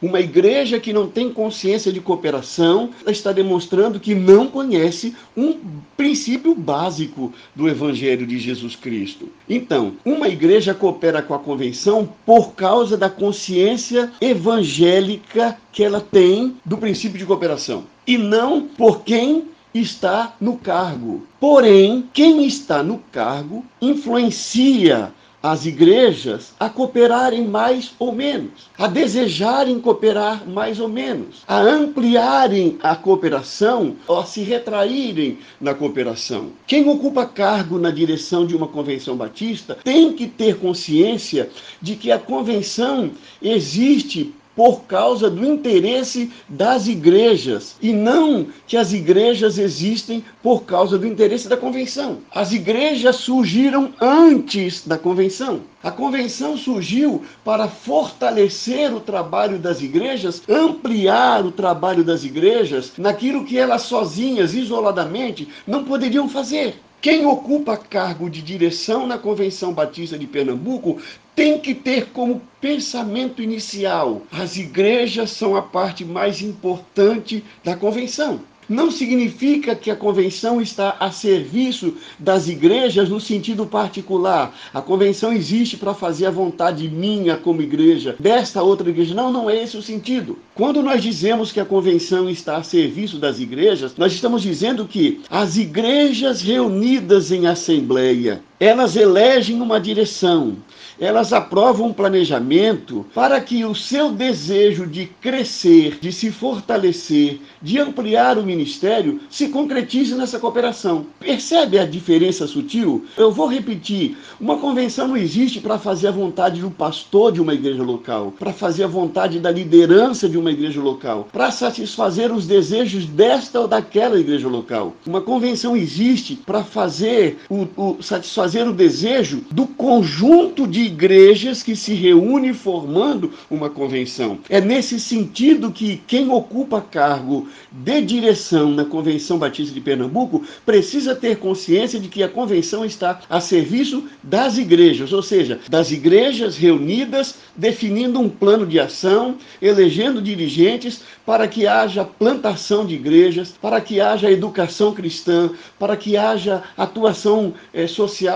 Uma 0.01 0.21
igreja 0.21 0.79
que 0.79 0.93
não 0.93 1.09
tem 1.09 1.33
consciência 1.33 1.93
de 1.93 2.01
cooperação 2.01 2.91
está 3.07 3.33
demonstrando 3.33 4.01
que 4.01 4.15
não 4.15 4.47
conhece 4.47 5.15
um 5.37 5.57
princípio 5.97 6.55
básico 6.55 7.33
do 7.55 7.69
Evangelho 7.69 8.27
de 8.27 8.39
Jesus 8.39 8.77
Cristo. 8.77 9.29
Então, 9.49 9.95
uma 10.05 10.29
igreja 10.29 10.75
coopera 10.75 11.23
com 11.23 11.35
a 11.35 11.39
convenção 11.39 12.09
por 12.25 12.53
causa 12.53 12.97
da 12.97 13.11
consciência 13.11 14.11
evangélica 14.21 15.57
que 15.73 15.83
ela 15.83 16.01
tem 16.01 16.57
do 16.65 16.77
princípio 16.77 17.19
de 17.19 17.27
cooperação. 17.27 17.85
E 18.07 18.19
não 18.19 18.63
por 18.63 19.03
quem 19.03 19.45
está 19.75 20.35
no 20.41 20.57
cargo. 20.57 21.27
Porém, 21.41 22.09
quem 22.13 22.45
está 22.45 22.83
no 22.83 22.99
cargo 23.11 23.65
influencia 23.81 25.13
as 25.43 25.67
igrejas 25.67 26.55
a 26.61 26.69
cooperarem 26.69 27.47
mais 27.47 27.93
ou 27.99 28.13
menos, 28.13 28.71
a 28.79 28.87
desejarem 28.87 29.81
cooperar 29.81 30.49
mais 30.49 30.79
ou 30.79 30.89
menos, 30.89 31.43
a 31.49 31.61
ampliarem 31.61 32.79
a 32.83 32.95
cooperação 32.95 33.97
ou 34.07 34.21
a 34.21 34.25
se 34.25 34.43
retraírem 34.43 35.39
na 35.61 35.75
cooperação. 35.75 36.51
Quem 36.67 36.89
ocupa 36.89 37.27
cargo 37.27 37.79
na 37.79 37.91
direção 37.91 38.47
de 38.47 38.55
uma 38.55 38.69
convenção 38.69 39.17
batista 39.17 39.77
tem 39.83 40.13
que 40.13 40.29
ter 40.29 40.59
consciência 40.59 41.51
de 41.81 41.97
que 41.97 42.13
a 42.13 42.19
convenção 42.19 43.11
existe 43.43 44.33
por 44.55 44.83
causa 44.83 45.31
do 45.31 45.45
interesse 45.45 46.31
das 46.49 46.87
igrejas 46.87 47.77
e 47.81 47.93
não 47.93 48.47
que 48.67 48.77
as 48.77 48.93
igrejas 48.93 49.59
existem 49.59 50.25
por 50.43 50.65
causa 50.65 50.99
do 50.99 51.07
interesse 51.07 51.49
da 51.49 51.57
convenção. 51.57 52.19
As 52.31 52.53
igrejas 52.53 53.17
surgiram 53.17 53.93
antes 54.01 54.87
da 54.87 54.99
convenção. 54.99 55.61
A 55.83 55.91
convenção 55.91 56.57
surgiu 56.57 57.23
para 57.45 57.67
fortalecer 57.67 58.95
o 58.95 59.01
trabalho 59.01 59.59
das 59.59 59.81
igrejas, 59.81 60.43
ampliar 60.49 61.45
o 61.45 61.51
trabalho 61.51 62.05
das 62.05 62.25
igrejas 62.25 62.93
naquilo 62.97 63.45
que 63.45 63.59
elas 63.59 63.83
sozinhas, 63.83 64.55
isoladamente, 64.55 65.49
não 65.67 65.85
poderiam 65.85 66.29
fazer. 66.29 66.77
Quem 67.03 67.27
ocupa 67.27 67.77
cargo 67.77 68.31
de 68.31 68.41
direção 68.41 69.09
na 69.09 69.19
Convenção 69.19 69.75
Batista 69.75 70.17
de 70.17 70.25
Pernambuco 70.25 71.03
tem 71.35 71.59
que 71.59 71.75
ter 71.75 72.11
como 72.13 72.41
pensamento 72.61 73.43
inicial: 73.43 74.23
as 74.31 74.57
igrejas 74.57 75.33
são 75.33 75.57
a 75.57 75.63
parte 75.63 76.05
mais 76.05 76.41
importante 76.41 77.43
da 77.65 77.75
convenção 77.75 78.41
não 78.69 78.91
significa 78.91 79.75
que 79.75 79.91
a 79.91 79.97
convenção 79.97 80.61
está 80.61 80.97
a 80.99 81.11
serviço 81.11 81.95
das 82.19 82.49
igrejas 82.49 83.09
no 83.09 83.21
sentido 83.21 83.67
particular. 83.67 84.55
A 84.73 84.81
convenção 84.81 85.33
existe 85.33 85.77
para 85.77 85.95
fazer 85.95 86.27
a 86.27 86.31
vontade 86.31 86.89
minha 86.89 87.37
como 87.37 87.63
igreja, 87.63 88.17
desta 88.19 88.63
outra 88.63 88.89
igreja. 88.89 89.15
Não, 89.15 89.33
não 89.33 89.51
é 89.51 89.63
esse 89.63 89.77
o 89.77 89.83
sentido. 89.83 90.39
Quando 90.55 90.83
nós 90.83 91.03
dizemos 91.03 91.51
que 91.53 91.61
a 91.61 91.65
convenção 91.65 92.29
está 92.29 92.57
a 92.57 92.63
serviço 92.63 93.19
das 93.19 93.41
igrejas, 93.41 93.95
nós 93.97 94.13
estamos 94.13 94.43
dizendo 94.43 94.87
que 94.87 95.21
as 95.31 95.57
igrejas 95.57 96.41
reunidas 96.41 97.31
em 97.31 97.47
assembleia, 97.47 98.43
elas 98.63 98.95
elegem 98.95 99.61
uma 99.61 99.81
direção, 99.81 100.57
elas 101.01 101.33
aprovam 101.33 101.89
um 101.89 101.93
planejamento 101.93 103.05
para 103.13 103.41
que 103.41 103.65
o 103.65 103.75
seu 103.75 104.13
desejo 104.13 104.87
de 104.87 105.07
crescer, 105.21 105.99
de 106.01 106.13
se 106.13 106.31
fortalecer, 106.31 107.41
de 107.61 107.81
ampliar 107.81 108.39
o 108.39 108.45
ministério 108.45 109.21
se 109.29 109.49
concretize 109.49 110.15
nessa 110.15 110.39
cooperação. 110.39 111.07
Percebe 111.19 111.77
a 111.77 111.85
diferença 111.85 112.47
sutil? 112.47 113.05
Eu 113.17 113.33
vou 113.33 113.49
repetir: 113.49 114.17
uma 114.41 114.57
convenção 114.57 115.09
não 115.09 115.17
existe 115.17 115.59
para 115.59 115.77
fazer 115.77 116.07
a 116.07 116.13
vontade 116.13 116.61
do 116.61 116.71
pastor 116.71 117.33
de 117.33 117.41
uma 117.41 117.55
igreja 117.55 117.83
local, 117.83 118.33
para 118.39 118.53
fazer 118.53 118.85
a 118.85 118.89
vontade 118.89 119.41
da 119.41 119.51
liderança 119.51 120.29
de 120.29 120.39
uma 120.39 120.53
igreja 120.53 120.81
local, 120.81 121.29
para 121.33 121.51
satisfazer 121.51 122.31
os 122.31 122.47
desejos 122.47 123.07
desta 123.07 123.59
ou 123.59 123.67
daquela 123.67 124.21
igreja 124.21 124.47
local. 124.47 124.95
Uma 125.05 125.21
convenção 125.21 125.77
existe 125.77 126.37
para 126.37 126.63
fazer 126.63 127.39
o, 127.51 127.67
o 127.77 128.01
satisfazer 128.01 128.52
o 128.61 128.73
desejo 128.73 129.45
do 129.51 129.67
conjunto 129.67 130.67
de 130.67 130.83
igrejas 130.83 131.63
que 131.63 131.75
se 131.75 131.95
reúne 131.95 132.53
formando 132.53 133.33
uma 133.51 133.71
convenção. 133.71 134.39
É 134.49 134.61
nesse 134.61 135.01
sentido 135.01 135.71
que 135.71 136.01
quem 136.07 136.31
ocupa 136.31 136.81
cargo 136.81 137.49
de 137.71 138.01
direção 138.03 138.71
na 138.71 138.85
Convenção 138.85 139.39
Batista 139.39 139.73
de 139.73 139.81
Pernambuco 139.81 140.45
precisa 140.67 141.15
ter 141.15 141.37
consciência 141.37 141.99
de 141.99 142.09
que 142.09 142.23
a 142.23 142.29
convenção 142.29 142.85
está 142.85 143.21
a 143.29 143.41
serviço 143.41 144.05
das 144.23 144.59
igrejas, 144.59 145.13
ou 145.13 145.23
seja, 145.23 145.61
das 145.69 145.91
igrejas 145.91 146.57
reunidas 146.57 147.37
definindo 147.57 148.21
um 148.21 148.29
plano 148.29 148.67
de 148.67 148.79
ação, 148.79 149.37
elegendo 149.61 150.21
dirigentes 150.21 151.01
para 151.25 151.47
que 151.47 151.67
haja 151.67 152.05
plantação 152.05 152.85
de 152.85 152.95
igrejas, 152.95 153.55
para 153.61 153.81
que 153.81 154.01
haja 154.01 154.31
educação 154.31 154.93
cristã, 154.93 155.51
para 155.79 155.97
que 155.97 156.17
haja 156.17 156.63
atuação 156.77 157.55
eh, 157.73 157.87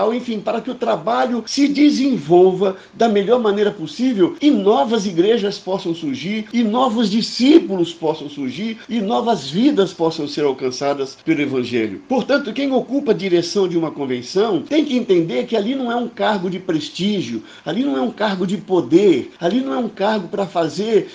social, 0.07 0.13
enfim, 0.13 0.39
para 0.39 0.61
que 0.61 0.71
o 0.71 0.75
trabalho 0.75 1.43
se 1.45 1.67
desenvolva 1.67 2.77
da 2.93 3.09
melhor 3.09 3.39
maneira 3.39 3.71
possível 3.71 4.35
e 4.41 4.49
novas 4.49 5.05
igrejas 5.05 5.57
possam 5.57 5.93
surgir, 5.93 6.45
e 6.53 6.63
novos 6.63 7.09
discípulos 7.09 7.93
possam 7.93 8.29
surgir, 8.29 8.77
e 8.87 9.01
novas 9.01 9.49
vidas 9.49 9.93
possam 9.93 10.27
ser 10.27 10.45
alcançadas 10.45 11.17
pelo 11.25 11.41
Evangelho. 11.41 12.01
Portanto, 12.07 12.53
quem 12.53 12.71
ocupa 12.71 13.11
a 13.11 13.15
direção 13.15 13.67
de 13.67 13.77
uma 13.77 13.91
convenção 13.91 14.61
tem 14.61 14.85
que 14.85 14.97
entender 14.97 15.45
que 15.45 15.55
ali 15.55 15.75
não 15.75 15.91
é 15.91 15.95
um 15.95 16.07
cargo 16.07 16.49
de 16.49 16.59
prestígio, 16.59 17.43
ali 17.65 17.83
não 17.83 17.97
é 17.97 18.01
um 18.01 18.11
cargo 18.11 18.45
de 18.47 18.57
poder, 18.57 19.31
ali 19.39 19.61
não 19.61 19.73
é 19.73 19.77
um 19.77 19.89
cargo 19.89 20.27
para 20.27 20.45
fazer 20.45 21.09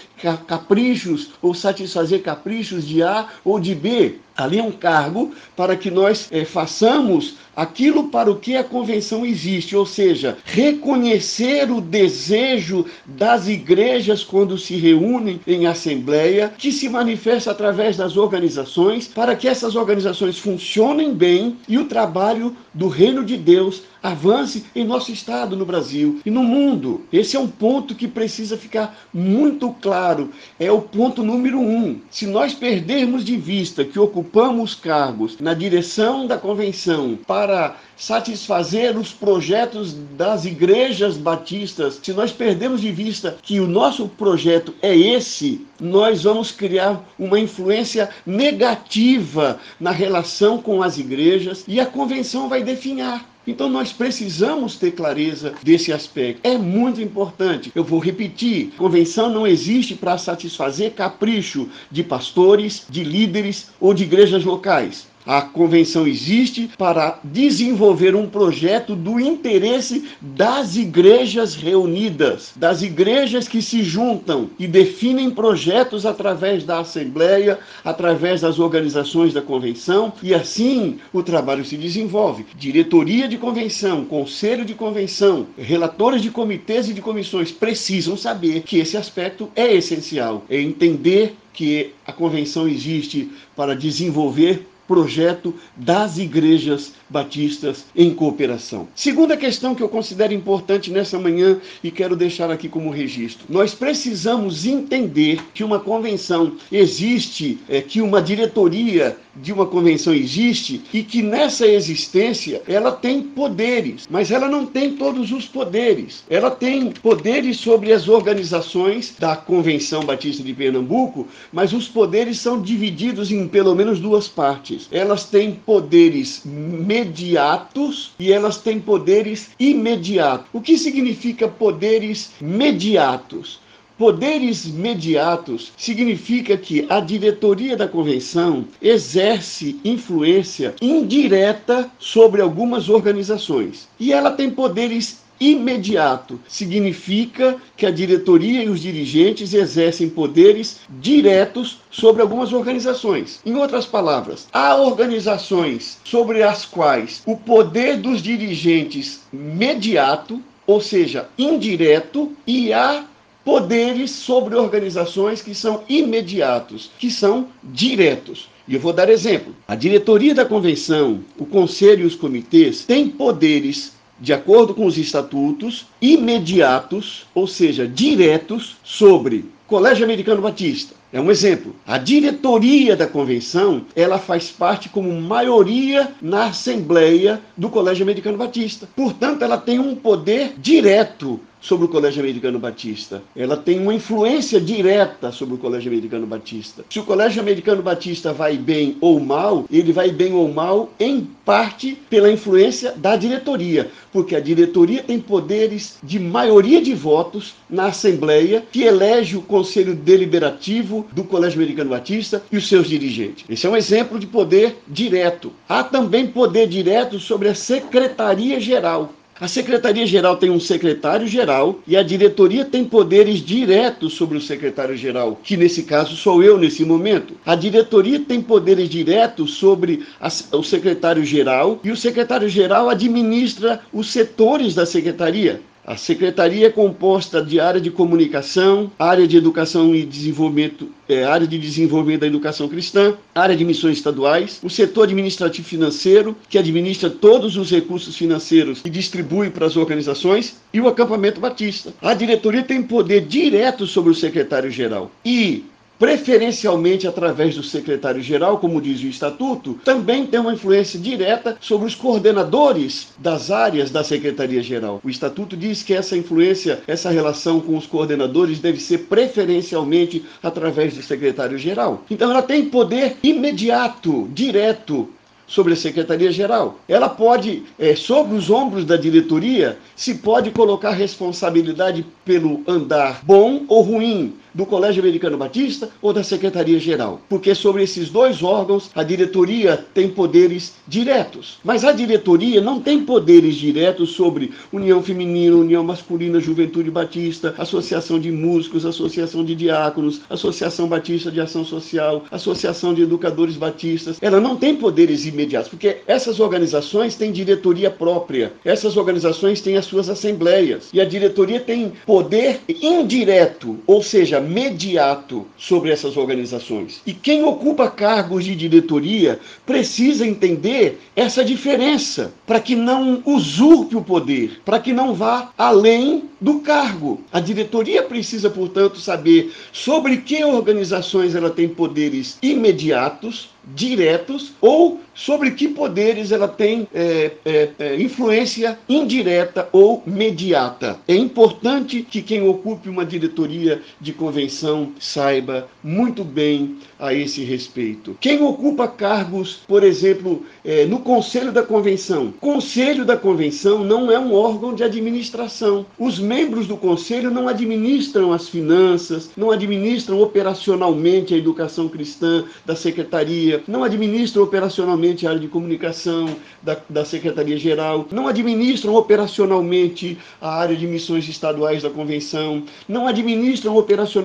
caprichos 0.47 1.31
ou 1.41 1.55
satisfazer 1.55 2.23
caprichos 2.23 2.87
de 2.87 3.03
A 3.03 3.27
ou 3.45 3.59
de 3.59 3.75
B. 3.75 4.17
Ali 4.37 4.59
é 4.59 4.63
um 4.63 4.73
cargo 4.73 5.33
para 5.57 5.77
que 5.77 5.91
nós 5.91 6.29
é, 6.31 6.45
façamos 6.45 7.37
aquilo 7.55 8.09
para 8.09 8.31
o 8.31 8.37
que 8.37 8.57
a 8.57 8.65
convenção 8.65 9.27
existe, 9.27 9.77
ou 9.77 9.85
seja, 9.85 10.39
reconhecer 10.45 11.71
o 11.71 11.81
desejo 11.81 12.87
das 13.05 13.47
igrejas 13.47 14.25
quando 14.25 14.57
se 14.57 14.77
reúnem 14.77 15.41
em 15.47 15.67
assembleia, 15.67 16.53
que 16.57 16.73
se 16.73 16.89
manifesta 16.89 17.51
através 17.51 17.97
das 17.97 18.17
organizações, 18.17 19.07
para 19.07 19.37
que 19.37 19.47
essas 19.47 19.77
organizações 19.77 20.39
funcionem 20.39 21.13
bem 21.13 21.59
e 21.69 21.77
o 21.77 21.85
trabalho 21.85 22.57
do 22.73 22.89
reino 22.89 23.25
de 23.25 23.37
Deus 23.37 23.83
avance 24.03 24.65
em 24.75 24.85
nosso 24.85 25.13
estado, 25.13 25.57
no 25.57 25.65
Brasil 25.65 26.21
e 26.27 26.31
no 26.31 26.43
mundo. 26.43 27.03
Esse 27.13 27.37
é 27.37 27.41
um 27.41 27.49
ponto 27.49 27.95
que 27.95 28.09
precisa 28.09 28.57
ficar 28.57 28.99
muito 29.13 29.71
claro. 29.81 30.31
É 30.59 30.71
o 30.73 30.81
ponto 30.81 31.23
número 31.23 31.61
um. 31.61 32.01
Se 32.11 32.27
nós 32.27 32.53
perdermos 32.53 33.25
de 33.25 33.37
vista 33.37 33.85
que 33.85 33.99
ocupamos 33.99 34.75
cargos 34.75 35.39
na 35.39 35.55
direção 35.55 36.27
da 36.27 36.37
convenção 36.37 37.19
para 37.27 37.77
satisfazer 38.03 38.99
os 38.99 39.13
projetos 39.13 39.93
das 39.93 40.45
igrejas 40.45 41.17
batistas, 41.17 42.01
se 42.03 42.13
nós 42.13 42.33
perdemos 42.33 42.81
de 42.81 42.91
vista 42.91 43.37
que 43.41 43.61
o 43.61 43.69
nosso 43.69 44.09
projeto 44.09 44.75
é 44.83 44.97
esse, 44.97 45.65
nós 45.81 46.25
vamos 46.25 46.51
criar 46.51 47.09
uma 47.17 47.39
influência 47.39 48.11
negativa 48.27 49.61
na 49.79 49.93
relação 49.93 50.61
com 50.61 50.83
as 50.83 50.99
igrejas 50.99 51.65
e 51.69 51.79
a 51.79 51.87
convenção 51.87 52.49
vai 52.49 52.65
definhar. 52.65 53.25
Então 53.47 53.69
nós 53.69 53.93
precisamos 53.93 54.77
ter 54.77 54.93
clareza 54.93 55.55
desse 55.63 55.93
aspecto. 55.93 56.41
É 56.45 56.57
muito 56.57 57.01
importante. 57.01 57.73
Eu 57.75 57.83
vou 57.85 57.99
repetir: 57.99 58.73
convenção 58.77 59.31
não 59.31 59.47
existe 59.47 59.95
para 59.95 60.19
satisfazer 60.19 60.93
capricho 60.93 61.69
de 61.91 62.03
pastores, 62.05 62.85
de 62.89 63.03
líderes 63.03 63.71
ou 63.81 63.93
de 63.95 64.05
igrejas 64.05 64.45
locais. 64.45 65.12
A 65.25 65.41
convenção 65.41 66.07
existe 66.07 66.69
para 66.77 67.21
desenvolver 67.23 68.17
um 68.17 68.29
projeto 68.29 68.97
do 68.97 69.21
interesse 69.21 70.05
das 70.21 70.75
igrejas 70.75 71.55
reunidas, 71.55 72.53
das 72.57 72.83
igrejas 72.83 73.47
que 73.47 73.63
se 73.63 73.85
juntam 73.85 74.51
e 74.59 74.67
definem 74.67 75.31
projetos 75.31 76.05
através 76.05 76.65
da 76.65 76.81
Assembleia, 76.81 77.61
através 77.85 78.41
das 78.41 78.59
organizações 78.59 79.33
da 79.33 79.41
convenção, 79.41 80.13
e 80.23 80.35
assim 80.35 80.99
o 81.13 81.23
trabalho 81.23 81.65
se 81.65 81.77
desenvolve. 81.77 82.45
Diretoria 82.57 83.29
de 83.29 83.39
convenção, 83.39 84.05
conselho 84.05 84.65
de 84.65 84.75
convenção, 84.75 85.47
relatores 85.57 86.21
de 86.21 86.31
comitês 86.31 86.89
e 86.89 86.95
de 86.95 87.01
comissões 87.01 87.53
precisam 87.53 88.17
saber 88.17 88.63
que 88.63 88.79
esse 88.79 88.97
aspecto 88.97 89.49
é 89.55 89.73
essencial, 89.73 90.45
é 90.51 90.61
entender 90.61 91.37
que 91.53 91.93
a 92.07 92.13
convenção 92.13 92.67
existe 92.67 93.31
para 93.55 93.77
desenvolver 93.77 94.67
projeto 94.93 95.55
das 95.75 96.19
igrejas 96.19 96.93
batistas 97.09 97.87
em 97.97 98.13
cooperação. 98.13 98.87
Segunda 98.95 99.39
questão 99.39 99.75
que 99.75 99.83
eu 99.83 99.89
considero 99.89 100.35
importante 100.35 100.91
nessa 100.91 101.19
manhã 101.19 101.59
e 101.83 101.91
quero 101.91 102.15
deixar 102.15 102.51
aqui 102.51 102.69
como 102.69 102.91
registro. 102.91 103.47
Nós 103.49 103.75
precisamos 103.75 104.67
entender 104.67 105.41
que 105.55 105.65
uma 105.65 105.81
convenção 105.81 106.57
existe, 106.71 107.59
é, 107.71 107.81
que 107.81 108.03
uma 108.03 108.21
diretoria 108.21 109.17
de 109.35 109.53
uma 109.53 109.67
convenção 109.67 110.13
existe 110.13 110.83
e 110.93 111.03
que 111.03 111.23
nessa 111.23 111.67
existência 111.67 112.63
ela 112.67 112.93
tem 112.93 113.23
poderes, 113.23 114.07
mas 114.11 114.31
ela 114.31 114.49
não 114.49 114.67
tem 114.67 114.97
todos 114.97 115.33
os 115.33 115.47
poderes. 115.47 116.25
Ela 116.29 116.51
tem 116.51 116.91
poderes 116.91 117.59
sobre 117.59 117.93
as 117.93 118.09
organizações 118.09 119.15
da 119.19 119.37
Convenção 119.37 120.05
Batista 120.05 120.43
de 120.43 120.53
Pernambuco, 120.53 121.27
mas 121.53 121.73
os 121.73 121.89
poderes 121.89 122.39
são 122.39 122.61
divididos 122.61 123.31
em 123.31 123.49
pelo 123.49 123.75
menos 123.75 124.01
duas 124.01 124.29
partes. 124.29 124.89
Elas 124.91 125.25
têm 125.25 125.53
poderes 125.53 126.43
mediatos 126.45 128.13
e 128.19 128.33
elas 128.33 128.59
têm 128.59 128.81
poderes 128.81 129.51
imediatos. 129.59 130.47
O 130.53 130.61
que 130.61 130.77
significa 130.77 131.49
poderes 131.49 132.33
mediatos? 132.41 133.62
Poderes 134.03 134.67
mediatos 134.67 135.73
significa 135.77 136.57
que 136.57 136.85
a 136.89 136.99
diretoria 136.99 137.77
da 137.77 137.87
convenção 137.87 138.65
exerce 138.83 139.79
influência 139.85 140.75
indireta 140.83 141.89
sobre 142.01 142.43
algumas 142.43 142.89
organizações 142.89 143.89
e 144.01 144.13
ela 144.13 144.33
tem 144.33 144.51
poderes 144.51 145.21
imediato. 145.39 146.41
Significa 146.49 147.57
que 147.77 147.87
a 147.87 147.93
diretoria 147.93 148.65
e 148.65 148.69
os 148.69 148.81
dirigentes 148.81 149.55
exercem 149.55 150.11
poderes 150.11 150.81
diretos 150.91 151.79
sobre 151.89 152.23
algumas 152.23 152.53
organizações. 152.53 153.41
Em 153.47 153.55
outras 153.55 153.87
palavras, 153.87 154.49
há 154.53 154.75
organizações 154.75 156.01
sobre 156.03 156.43
as 156.43 156.65
quais 156.65 157.23
o 157.25 157.37
poder 157.37 157.99
dos 157.99 158.21
dirigentes 158.21 159.21
mediato, 159.33 160.43
ou 160.67 160.81
seja, 160.81 161.29
indireto, 161.39 162.33
e 162.45 162.73
há 162.73 163.05
poderes 163.45 164.11
sobre 164.11 164.55
organizações 164.55 165.43
que 165.43 165.55
são 165.55 165.83
imediatos, 165.89 166.91
que 166.99 167.11
são 167.11 167.49
diretos. 167.63 168.49
E 168.67 168.75
eu 168.75 168.81
vou 168.81 168.93
dar 168.93 169.09
exemplo. 169.09 169.55
A 169.67 169.75
diretoria 169.75 170.35
da 170.35 170.45
convenção, 170.45 171.21
o 171.39 171.45
conselho 171.45 172.03
e 172.03 172.07
os 172.07 172.15
comitês 172.15 172.85
têm 172.85 173.09
poderes 173.09 173.93
de 174.21 174.33
acordo 174.33 174.73
com 174.73 174.87
os 174.87 174.97
estatutos, 174.97 175.87
imediatos, 176.01 177.27
ou 177.35 177.49
seja, 177.49 177.89
diretos, 177.89 178.77
sobre 178.85 179.47
Colégio 179.67 180.05
Americano 180.05 180.41
Batista. 180.41 180.95
É 181.13 181.21
um 181.21 181.31
exemplo. 181.31 181.75
A 181.87 181.99
diretoria 181.99 182.95
da 182.95 183.07
convenção, 183.07 183.85
ela 183.97 184.19
faz 184.19 184.51
parte 184.51 184.89
como 184.89 185.13
maioria 185.21 186.13
na 186.23 186.47
assembleia 186.47 187.41
do 187.57 187.69
Colégio 187.69 188.05
Americano 188.05 188.39
Batista. 188.39 188.89
Portanto, 188.95 189.43
ela 189.43 189.59
tem 189.59 189.79
um 189.79 189.95
poder 189.95 190.55
direto 190.57 191.41
sobre 191.63 191.87
o 191.87 191.89
Colégio 191.89 192.21
Americano 192.21 192.59
Batista. 192.59 193.23
Ela 193.35 193.57
tem 193.57 193.79
uma 193.79 193.95
influência 193.95 194.61
direta 194.61 195.31
sobre 195.31 195.55
o 195.55 195.59
Colégio 195.59 195.91
Americano 195.91 196.27
Batista. 196.27 196.85
Se 196.91 196.99
o 196.99 197.05
Colégio 197.05 197.41
Americano 197.41 197.81
Batista 197.81 198.33
vai 198.33 198.59
bem 198.59 198.97
ou 199.01 199.21
mal, 199.21 199.65
ele 199.71 199.93
vai 199.93 200.11
bem 200.11 200.35
ou 200.35 200.53
mal 200.53 200.91
em 200.99 201.27
parte 201.45 201.97
pela 202.11 202.31
influência 202.31 202.93
da 202.97 203.17
diretoria, 203.17 203.91
porque 204.13 204.35
a 204.35 204.41
diretoria 204.41 205.03
tem 205.03 205.21
poderes 205.21 205.99
de 206.03 206.19
maioria 206.19 206.83
de 206.83 206.95
votos 206.95 207.55
na 207.71 207.87
Assembleia 207.87 208.65
que 208.71 208.83
elege 208.83 209.37
o 209.37 209.43
Conselho 209.43 209.95
Deliberativo 209.95 211.07
do 211.13 211.23
Colégio 211.25 211.61
Americano 211.61 211.91
Batista 211.91 212.43
e 212.51 212.57
os 212.57 212.69
seus 212.69 212.89
dirigentes. 212.89 213.45
Esse 213.49 213.67
é 213.67 213.71
um 213.71 213.77
exemplo 213.77 214.19
de 214.19 214.27
poder 214.27 214.79
direto. 214.89 215.53
Há 215.69 215.85
também 215.85 216.27
poder 216.27 216.67
direto 216.67 217.21
sobre 217.21 217.49
a 217.49 217.55
Secretaria 217.55 218.59
Geral. 218.59 219.13
A 219.43 219.49
Secretaria-Geral 219.49 220.37
tem 220.37 220.51
um 220.51 220.61
secretário-geral 220.61 221.81
e 221.85 221.97
a 221.97 222.03
diretoria 222.05 222.65
tem 222.65 222.85
poderes 222.85 223.41
diretos 223.41 224.13
sobre 224.13 224.39
o 224.39 224.41
secretário-geral, 224.41 225.41
que 225.43 225.57
nesse 225.57 225.83
caso 225.83 226.15
sou 226.15 226.45
eu 226.45 226.57
nesse 226.57 226.85
momento. 226.85 227.35
A 227.45 227.57
diretoria 227.57 228.21
tem 228.21 228.41
poderes 228.41 228.89
diretos 228.89 229.55
sobre 229.55 230.07
a, 230.21 230.29
o 230.57 230.63
secretário-geral 230.63 231.81
e 231.83 231.91
o 231.91 231.97
secretário-geral 231.97 232.89
administra 232.89 233.81
os 233.93 234.13
setores 234.13 234.77
da 234.77 234.87
secretaria. 234.87 235.61
A 235.85 235.97
secretaria 235.97 236.69
é 236.69 236.71
composta 236.71 237.43
de 237.43 237.59
área 237.59 237.81
de 237.81 237.91
comunicação, 237.91 238.91
área 238.97 239.27
de 239.27 239.37
educação 239.37 239.93
e 239.93 240.05
desenvolvimento, 240.05 240.89
é, 241.09 241.25
área 241.25 241.47
de 241.47 241.59
desenvolvimento 241.59 242.21
da 242.21 242.27
educação 242.29 242.69
cristã, 242.69 243.15
área 243.35 243.57
de 243.57 243.65
missões 243.65 243.97
estaduais, 243.97 244.61
o 244.63 244.71
setor 244.71 245.05
administrativo 245.05 245.67
financeiro, 245.67 246.37
que 246.49 246.57
administra 246.57 247.11
todos 247.11 247.57
os 247.57 247.69
recursos 247.69 248.17
financeiros 248.17 248.81
e 248.85 248.91
distribui 248.91 249.51
para 249.51 249.67
as 249.67 249.77
organizações, 249.77 250.57
e 250.73 250.81
o 250.81 250.87
acampamento 250.87 251.41
batista. 251.41 251.93
A 252.01 252.15
diretoria 252.15 252.63
tem 252.63 252.81
poder 252.81 253.23
direto 253.23 253.85
sobre 253.85 254.13
o 254.13 254.15
secretário-geral. 254.15 255.11
E 255.25 255.65
preferencialmente 256.03 257.07
através 257.07 257.55
do 257.55 257.63
secretário-geral, 257.63 258.59
como 258.59 258.83
diz 258.83 259.01
o 259.03 259.07
estatuto, 259.07 259.79
também 259.85 260.27
tem 260.27 260.41
uma 260.41 260.53
influência 260.53 260.99
direta 260.99 261.57
sobre 261.61 261.87
os 261.87 261.95
coordenadores 261.95 263.11
das 263.19 263.53
áreas 263.53 263.89
da 263.89 264.03
secretaria-geral. 264.03 265.01
O 265.05 265.09
estatuto 265.09 265.57
diz 265.57 265.85
que 265.85 265.95
essa 265.95 266.17
influência, 266.17 266.83
essa 266.89 267.09
relação 267.09 267.61
com 267.61 267.77
os 267.77 267.87
coordenadores 267.87 268.59
deve 268.59 268.81
ser 268.81 268.99
preferencialmente 269.05 270.25
através 270.43 270.97
do 270.97 271.05
secretário-geral. 271.05 272.03
Então 272.11 272.33
ela 272.33 272.43
tem 272.43 272.65
poder 272.65 273.19
imediato, 273.23 274.29
direto 274.33 275.09
sobre 275.47 275.75
a 275.75 275.77
Secretaria-Geral. 275.77 276.81
Ela 276.89 277.11
pode, 277.11 277.63
é, 277.79 277.95
sobre 277.95 278.37
os 278.37 278.49
ombros 278.49 278.87
da 278.87 278.97
diretoria, 278.97 279.79
se 279.95 280.15
pode 280.15 280.51
colocar 280.51 280.93
responsabilidade 280.93 282.07
pelo 282.25 282.63
andar 282.67 283.21
bom 283.23 283.65
ou 283.69 283.83
ruim 283.83 284.35
do 284.55 284.67
Colégio 284.67 285.03
Americano 285.03 285.37
Batista 285.37 285.89
ou 286.01 286.13
da 286.13 286.23
Secretaria-Geral. 286.23 287.21
Porque 287.29 287.55
sobre 287.55 287.83
esses 287.83 288.11
dois 288.11 288.43
órgãos, 288.43 288.91
a 288.95 289.03
diretoria 289.03 289.77
tem 289.95 290.09
poderes 290.09 290.75
diretos. 290.87 291.59
Mas 291.65 291.85
a 291.85 291.93
diretoria 291.93 292.61
não 292.61 292.81
tem 292.81 293.05
poderes 293.05 293.55
diretos 293.55 294.11
sobre 294.11 294.53
União 294.73 295.03
Feminina, 295.03 295.57
União 295.57 295.83
Masculina, 295.83 296.41
Juventude 296.41 296.91
Batista, 296.91 297.55
Associação 297.59 298.19
de 298.19 298.31
Músicos, 298.31 298.85
Associação 298.85 299.45
de 299.45 299.55
Diáconos, 299.55 300.21
Associação 300.29 300.89
Batista 300.89 301.31
de 301.31 301.41
Ação 301.41 301.65
Social, 301.65 302.25
Associação 302.31 302.95
de 302.95 303.03
Educadores 303.03 303.57
Batistas. 303.57 304.19
Ela 304.21 304.41
não 304.41 304.57
tem 304.57 304.77
poderes 304.77 305.25
imediatos, 305.25 305.69
porque 305.69 305.99
essas 306.07 306.41
organizações 306.41 307.15
têm 307.15 307.33
diretoria 307.33 307.91
própria. 307.91 308.53
Essas 308.65 308.97
organizações 308.97 309.61
têm 309.61 309.77
as 309.77 309.85
suas 309.85 310.09
assembleias. 310.09 310.89
E 310.93 311.01
a 311.01 311.05
diretoria 311.05 311.61
tem 311.61 311.93
poder 312.07 312.61
indireto, 312.69 313.79
ou 313.87 314.03
seja, 314.03 314.42
mediato 314.43 315.47
sobre 315.57 315.91
essas 315.91 316.17
organizações. 316.17 317.01
E 317.07 317.15
quem 317.15 317.45
ocupa 317.45 317.91
cargos 317.91 318.45
de 318.45 318.55
diretoria 318.55 319.41
precisa 319.65 320.27
entender 320.27 321.01
essa 321.17 321.45
diferença 321.45 322.33
para 322.47 322.61
que 322.61 322.75
não 322.75 323.23
usurpe 323.25 323.97
o 323.97 324.03
poder, 324.03 324.61
para 324.65 324.81
que 324.81 324.93
não 324.93 325.15
vá 325.15 325.51
além 325.57 326.25
do 326.41 326.59
cargo. 326.59 327.21
A 327.33 327.39
diretoria 327.39 328.03
precisa, 328.03 328.51
portanto, 328.51 328.99
saber 328.99 329.53
sobre 329.73 330.19
que 330.19 330.45
organizações 330.45 331.35
ela 331.35 331.51
tem 331.51 331.69
poderes 331.69 332.37
imediatos, 332.43 333.51
diretos, 333.65 334.53
ou 334.61 335.01
sobre 335.15 335.53
que 335.53 335.69
poderes 335.69 336.33
ela 336.33 336.49
tem 336.49 336.89
é, 336.93 337.31
é, 337.45 337.71
é, 337.79 338.03
influência 338.03 338.79
indireta 338.89 339.69
ou 339.71 340.03
mediata. 340.05 340.99
É 341.07 341.15
importante 341.15 342.03
que 342.03 342.23
quem 342.23 342.43
ocupe 342.43 342.89
uma 342.89 343.05
diretoria 343.05 343.81
de 344.01 344.13
convenção 344.33 344.93
saiba 344.99 345.69
muito 345.85 346.25
bem 346.25 346.79
a 346.99 347.13
esse 347.13 347.45
respeito. 347.45 348.17
Quem 348.19 348.43
ocupa 348.43 348.89
cargos, 348.89 349.61
por 349.69 349.85
exemplo, 349.85 350.43
é, 350.65 350.87
no 350.87 351.01
Conselho 351.01 351.53
da 351.53 351.63
Convenção. 351.63 352.33
Conselho 352.41 353.05
da 353.05 353.15
Convenção 353.15 353.85
não 353.85 354.11
é 354.11 354.19
um 354.19 354.33
órgão 354.33 354.75
de 354.75 354.83
administração. 354.83 355.85
Os 355.99 356.19
membros 356.19 356.67
do 356.67 356.79
Conselho 356.79 357.31
não 357.31 357.47
administram 357.47 358.33
as 358.33 358.49
finanças, 358.49 359.31
não 359.37 359.51
administram 359.51 360.23
operacionalmente 360.23 361.35
a 361.35 361.37
educação 361.37 361.89
cristã 361.89 362.45
da 362.65 362.75
Secretaria, 362.75 363.63
não 363.69 363.85
administram 363.85 364.43
operacionalmente 364.43 365.27
a 365.27 365.31
área 365.31 365.41
de 365.41 365.49
comunicação 365.49 366.35
da, 366.63 366.79
da 366.89 367.05
Secretaria-Geral, 367.05 368.07
não 368.11 368.29
administram 368.29 368.95
operacionalmente 368.95 370.17
a 370.41 370.55
área 370.55 370.77
de 370.77 370.87
missões 370.87 371.29
estaduais 371.29 371.83
da 371.83 371.91
Convenção, 371.91 372.63
não 372.89 373.07
administram 373.07 373.77
operacionalmente 373.77 374.22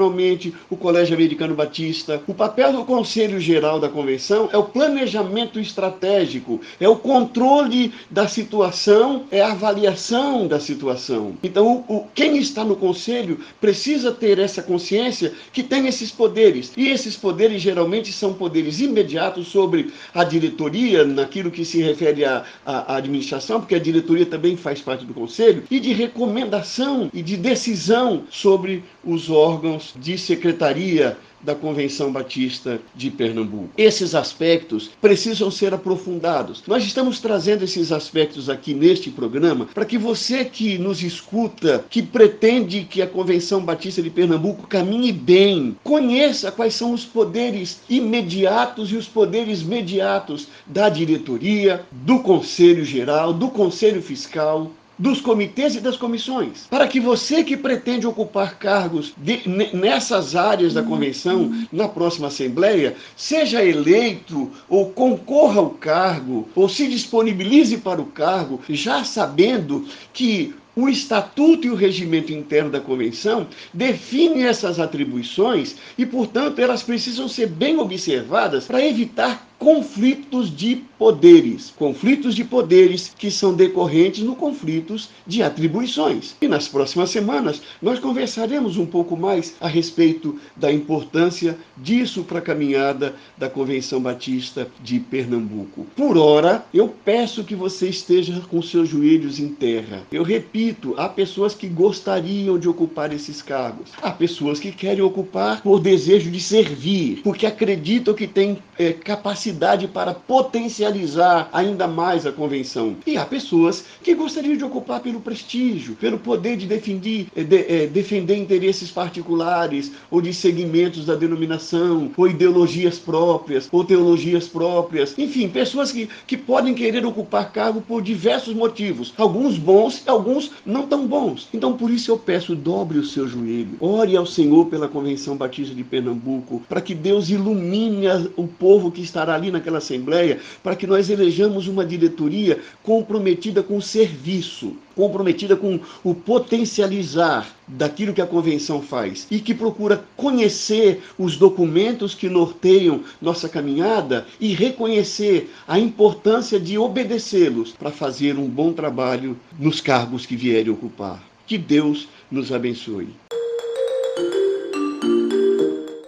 o 0.69 0.77
Colégio 0.77 1.15
Americano 1.15 1.55
Batista. 1.55 2.21
O 2.27 2.33
papel 2.33 2.71
do 2.71 2.85
Conselho 2.85 3.39
Geral 3.39 3.79
da 3.79 3.89
Convenção 3.89 4.49
é 4.51 4.57
o 4.57 4.63
planejamento 4.63 5.59
estratégico, 5.59 6.61
é 6.79 6.87
o 6.87 6.95
controle 6.95 7.93
da 8.09 8.27
situação, 8.27 9.25
é 9.31 9.41
a 9.41 9.51
avaliação 9.51 10.47
da 10.47 10.59
situação. 10.59 11.33
Então, 11.41 11.83
o, 11.87 12.05
quem 12.13 12.37
está 12.37 12.63
no 12.63 12.75
Conselho 12.75 13.39
precisa 13.59 14.11
ter 14.11 14.39
essa 14.39 14.61
consciência 14.61 15.33
que 15.51 15.63
tem 15.63 15.87
esses 15.87 16.11
poderes. 16.11 16.73
E 16.77 16.89
esses 16.89 17.15
poderes 17.15 17.61
geralmente 17.61 18.11
são 18.11 18.33
poderes 18.33 18.79
imediatos 18.79 19.47
sobre 19.47 19.91
a 20.13 20.23
diretoria, 20.23 21.05
naquilo 21.05 21.51
que 21.51 21.65
se 21.65 21.81
refere 21.81 22.25
à 22.25 22.43
administração, 22.87 23.59
porque 23.59 23.75
a 23.75 23.79
diretoria 23.79 24.25
também 24.25 24.55
faz 24.55 24.81
parte 24.81 25.05
do 25.05 25.13
Conselho, 25.13 25.63
e 25.69 25.79
de 25.79 25.93
recomendação 25.93 27.09
e 27.13 27.21
de 27.21 27.37
decisão 27.37 28.23
sobre 28.29 28.83
os 29.03 29.29
órgãos 29.29 29.86
de 29.95 30.17
secretaria 30.17 31.17
da 31.41 31.53
Convenção 31.53 32.11
Batista 32.11 32.79
de 32.95 33.11
Pernambuco. 33.11 33.69
Esses 33.77 34.15
aspectos 34.15 34.89
precisam 34.99 35.51
ser 35.51 35.73
aprofundados. 35.73 36.63
Nós 36.67 36.83
estamos 36.83 37.19
trazendo 37.19 37.63
esses 37.63 37.91
aspectos 37.91 38.49
aqui 38.49 38.73
neste 38.73 39.09
programa 39.11 39.67
para 39.73 39.85
que 39.85 39.97
você 39.97 40.43
que 40.43 40.77
nos 40.77 41.03
escuta, 41.03 41.85
que 41.89 42.01
pretende 42.01 42.83
que 42.89 43.01
a 43.01 43.07
Convenção 43.07 43.63
Batista 43.63 44.01
de 44.01 44.09
Pernambuco 44.09 44.67
caminhe 44.67 45.11
bem, 45.11 45.77
conheça 45.83 46.51
quais 46.51 46.73
são 46.73 46.91
os 46.91 47.05
poderes 47.05 47.81
imediatos 47.89 48.91
e 48.91 48.95
os 48.95 49.07
poderes 49.07 49.61
mediatos 49.61 50.47
da 50.65 50.89
diretoria, 50.89 51.85
do 51.91 52.19
Conselho 52.19 52.83
Geral, 52.83 53.31
do 53.33 53.49
Conselho 53.49 54.01
Fiscal, 54.01 54.71
dos 54.97 55.21
comitês 55.21 55.75
e 55.75 55.79
das 55.79 55.97
comissões, 55.97 56.65
para 56.69 56.87
que 56.87 56.99
você 56.99 57.43
que 57.43 57.55
pretende 57.55 58.07
ocupar 58.07 58.57
cargos 58.57 59.13
de, 59.17 59.41
nessas 59.73 60.35
áreas 60.35 60.73
da 60.73 60.83
convenção 60.83 61.51
na 61.71 61.87
próxima 61.87 62.27
assembleia 62.27 62.95
seja 63.15 63.63
eleito 63.63 64.51
ou 64.67 64.89
concorra 64.89 65.59
ao 65.59 65.69
cargo 65.71 66.47
ou 66.55 66.67
se 66.67 66.87
disponibilize 66.87 67.77
para 67.77 68.01
o 68.01 68.05
cargo, 68.05 68.59
já 68.69 69.03
sabendo 69.03 69.85
que 70.13 70.53
o 70.77 70.87
estatuto 70.87 71.65
e 71.65 71.71
o 71.71 71.75
regimento 71.75 72.31
interno 72.31 72.69
da 72.69 72.79
convenção 72.79 73.47
definem 73.73 74.45
essas 74.45 74.79
atribuições 74.79 75.75
e, 75.97 76.05
portanto, 76.05 76.59
elas 76.59 76.83
precisam 76.83 77.27
ser 77.27 77.47
bem 77.47 77.79
observadas 77.79 78.65
para 78.65 78.85
evitar 78.85 79.46
conflitos 79.59 80.55
de 80.55 80.83
poderes. 80.97 81.73
Conflitos 81.77 82.35
de 82.35 82.43
poderes 82.43 83.13
que 83.17 83.29
são 83.31 83.53
decorrentes 83.53 84.23
no 84.23 84.35
conflitos 84.35 85.09
de 85.25 85.41
atribuições. 85.41 86.35
E 86.41 86.47
nas 86.47 86.67
próximas 86.67 87.09
semanas 87.09 87.61
nós 87.81 87.99
conversaremos 87.99 88.77
um 88.77 88.85
pouco 88.85 89.17
mais 89.17 89.55
a 89.59 89.67
respeito 89.67 90.39
da 90.55 90.71
importância 90.71 91.57
disso 91.75 92.23
para 92.23 92.39
a 92.39 92.41
caminhada 92.41 93.15
da 93.37 93.49
Convenção 93.49 93.99
Batista 93.99 94.67
de 94.83 94.99
Pernambuco. 94.99 95.85
Por 95.95 96.17
ora, 96.17 96.65
eu 96.73 96.93
peço 97.03 97.43
que 97.43 97.55
você 97.55 97.89
esteja 97.89 98.41
com 98.49 98.61
seus 98.61 98.89
joelhos 98.89 99.39
em 99.39 99.49
terra. 99.49 100.03
Eu 100.11 100.23
repito, 100.23 100.93
há 100.97 101.09
pessoas 101.09 101.53
que 101.53 101.67
gostariam 101.67 102.57
de 102.57 102.67
ocupar 102.67 103.13
esses 103.13 103.41
cargos. 103.41 103.89
Há 104.01 104.11
pessoas 104.11 104.59
que 104.59 104.71
querem 104.71 105.03
ocupar 105.03 105.61
por 105.61 105.79
desejo 105.79 106.29
de 106.29 106.39
servir, 106.39 107.21
porque 107.23 107.45
acreditam 107.45 108.13
que 108.13 108.27
têm 108.27 108.57
é, 108.77 108.93
capacidade 108.93 109.46
para 109.93 110.13
potencializar 110.13 111.49
ainda 111.53 111.87
mais 111.87 112.25
a 112.25 112.31
convenção. 112.31 112.95
E 113.05 113.17
há 113.17 113.25
pessoas 113.25 113.85
que 114.03 114.13
gostariam 114.13 114.57
de 114.57 114.63
ocupar 114.63 114.99
pelo 114.99 115.21
prestígio, 115.21 115.95
pelo 115.95 116.17
poder 116.17 116.57
de 116.57 116.65
defender, 116.65 117.27
é, 117.35 117.43
de, 117.43 117.57
é, 117.57 117.87
defender 117.87 118.35
interesses 118.35 118.89
particulares 118.91 119.91
ou 120.09 120.21
de 120.21 120.33
segmentos 120.33 121.05
da 121.05 121.15
denominação, 121.15 122.11
ou 122.15 122.27
ideologias 122.27 122.97
próprias, 122.97 123.67
ou 123.71 123.83
teologias 123.83 124.47
próprias. 124.47 125.17
Enfim, 125.17 125.49
pessoas 125.49 125.91
que, 125.91 126.09
que 126.25 126.37
podem 126.37 126.73
querer 126.73 127.05
ocupar 127.05 127.51
cargo 127.51 127.81
por 127.81 128.01
diversos 128.01 128.53
motivos, 128.53 129.13
alguns 129.17 129.57
bons 129.57 130.03
e 130.05 130.09
alguns 130.09 130.51
não 130.65 130.87
tão 130.87 131.07
bons. 131.07 131.47
Então, 131.53 131.73
por 131.73 131.89
isso 131.91 132.11
eu 132.11 132.17
peço, 132.17 132.55
dobre 132.55 132.97
o 132.97 133.05
seu 133.05 133.27
joelho, 133.27 133.77
ore 133.79 134.15
ao 134.15 134.25
Senhor 134.25 134.65
pela 134.65 134.87
Convenção 134.87 135.35
Batista 135.35 135.73
de 135.73 135.83
Pernambuco, 135.83 136.61
para 136.67 136.81
que 136.81 136.93
Deus 136.95 137.29
ilumine 137.29 138.07
o 138.35 138.47
povo 138.47 138.91
que 138.91 139.01
estará 139.01 139.36
ali 139.37 139.51
naquela 139.51 139.77
Assembleia, 139.77 140.39
para 140.61 140.75
que 140.75 140.85
nós 140.85 141.09
elejamos 141.09 141.67
uma 141.67 141.85
diretoria 141.85 142.59
comprometida 142.83 143.63
com 143.63 143.77
o 143.77 143.81
serviço, 143.81 144.75
comprometida 144.95 145.55
com 145.55 145.79
o 146.03 146.13
potencializar 146.13 147.55
daquilo 147.67 148.13
que 148.13 148.21
a 148.21 148.27
convenção 148.27 148.81
faz 148.81 149.27
e 149.29 149.39
que 149.39 149.53
procura 149.53 150.03
conhecer 150.15 151.01
os 151.17 151.37
documentos 151.37 152.15
que 152.15 152.29
norteiam 152.29 153.01
nossa 153.21 153.47
caminhada 153.47 154.25
e 154.39 154.53
reconhecer 154.53 155.49
a 155.67 155.77
importância 155.77 156.59
de 156.59 156.77
obedecê-los 156.77 157.71
para 157.71 157.91
fazer 157.91 158.37
um 158.37 158.47
bom 158.47 158.73
trabalho 158.73 159.37
nos 159.59 159.81
cargos 159.81 160.25
que 160.25 160.35
vierem 160.35 160.71
ocupar. 160.71 161.23
Que 161.45 161.57
Deus 161.57 162.07
nos 162.31 162.51
abençoe. 162.51 163.26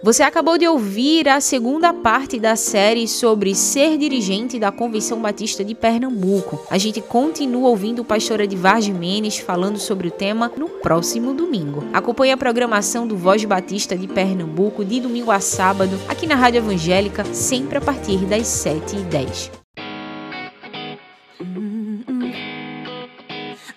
Você 0.02 0.22
acabou 0.22 0.56
de 0.56 0.66
ouvir 0.66 1.28
a 1.28 1.42
segunda 1.42 1.92
parte 1.92 2.40
da 2.40 2.56
série 2.56 3.06
sobre 3.06 3.54
ser 3.54 3.98
dirigente 3.98 4.58
da 4.58 4.72
Convenção 4.72 5.20
Batista 5.20 5.62
de 5.62 5.74
Pernambuco. 5.74 6.66
A 6.70 6.78
gente 6.78 7.02
continua 7.02 7.68
ouvindo 7.68 8.00
o 8.00 8.04
pastor 8.04 8.40
Edvar 8.40 8.80
Jimenez 8.80 9.36
falando 9.38 9.78
sobre 9.78 10.08
o 10.08 10.10
tema 10.10 10.50
no 10.56 10.70
próximo 10.70 11.34
domingo. 11.34 11.84
Acompanhe 11.92 12.32
a 12.32 12.36
programação 12.38 13.06
do 13.06 13.14
Voz 13.14 13.44
Batista 13.44 13.94
de 13.94 14.08
Pernambuco 14.08 14.82
de 14.86 15.00
domingo 15.00 15.30
a 15.30 15.38
sábado 15.38 16.00
aqui 16.08 16.26
na 16.26 16.34
Rádio 16.34 16.58
Evangélica, 16.60 17.22
sempre 17.34 17.76
a 17.76 17.80
partir 17.82 18.24
das 18.24 18.44
7h10. 18.44 19.50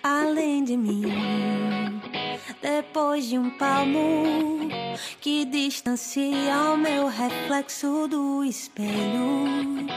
Além 0.02 0.64
de 0.64 0.78
mim, 0.78 1.04
depois 2.62 3.26
de 3.26 3.38
um 3.38 3.50
palmo 3.58 4.73
que 5.20 5.46
distancia 5.46 6.74
o 6.74 6.78
meu 6.78 7.08
reflexo 7.08 8.08
do 8.08 8.44
espelho. 8.44 9.88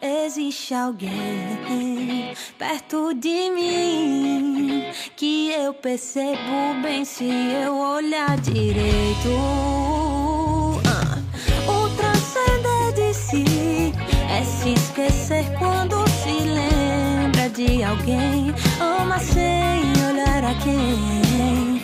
Existe 0.00 0.74
alguém 0.74 2.34
perto 2.58 3.14
de 3.14 3.50
mim 3.50 4.84
que 5.16 5.50
eu 5.50 5.72
percebo 5.74 6.74
bem 6.82 7.04
se 7.04 7.24
eu 7.24 7.76
olhar 7.76 8.36
direito. 8.38 9.30
Ah, 10.86 11.18
o 11.70 11.88
transcender 11.96 12.92
de 12.94 13.14
si 13.14 13.92
é 14.28 14.44
se 14.44 14.74
esquecer 14.74 15.44
quando 15.58 16.06
se 16.08 16.40
lembra 16.40 17.48
de 17.50 17.82
alguém. 17.82 18.54
Ama 18.80 19.18
sem 19.18 19.80
olhar 20.08 20.44
a 20.44 20.54
quem. 20.62 21.75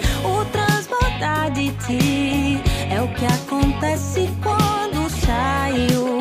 Transbordar 1.22 1.52
de 1.52 1.70
ti. 1.86 2.60
É 2.90 3.00
o 3.00 3.08
que 3.14 3.24
acontece 3.24 4.28
quando 4.42 5.08
saio 5.08 6.11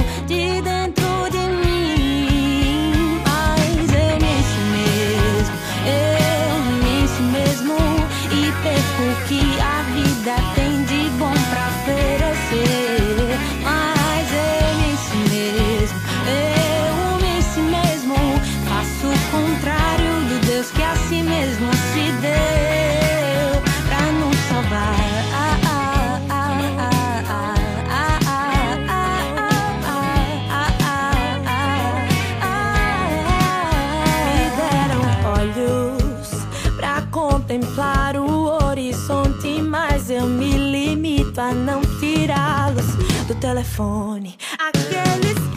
telefone. 43.41 44.38
Aqueles 44.60 45.51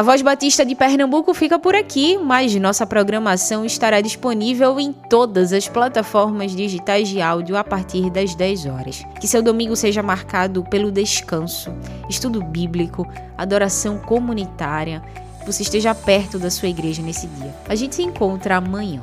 A 0.00 0.02
Voz 0.02 0.22
Batista 0.22 0.64
de 0.64 0.74
Pernambuco 0.74 1.34
fica 1.34 1.58
por 1.58 1.74
aqui, 1.74 2.16
mas 2.16 2.54
nossa 2.54 2.86
programação 2.86 3.66
estará 3.66 4.00
disponível 4.00 4.80
em 4.80 4.94
todas 4.94 5.52
as 5.52 5.68
plataformas 5.68 6.56
digitais 6.56 7.06
de 7.06 7.20
áudio 7.20 7.54
a 7.54 7.62
partir 7.62 8.08
das 8.08 8.34
10 8.34 8.64
horas. 8.64 9.04
Que 9.20 9.28
seu 9.28 9.42
domingo 9.42 9.76
seja 9.76 10.02
marcado 10.02 10.64
pelo 10.64 10.90
descanso, 10.90 11.70
estudo 12.08 12.42
bíblico, 12.42 13.06
adoração 13.36 13.98
comunitária, 13.98 15.02
que 15.40 15.44
você 15.52 15.62
esteja 15.62 15.94
perto 15.94 16.38
da 16.38 16.50
sua 16.50 16.70
igreja 16.70 17.02
nesse 17.02 17.26
dia. 17.26 17.54
A 17.68 17.74
gente 17.74 17.94
se 17.94 18.02
encontra 18.02 18.56
amanhã. 18.56 19.02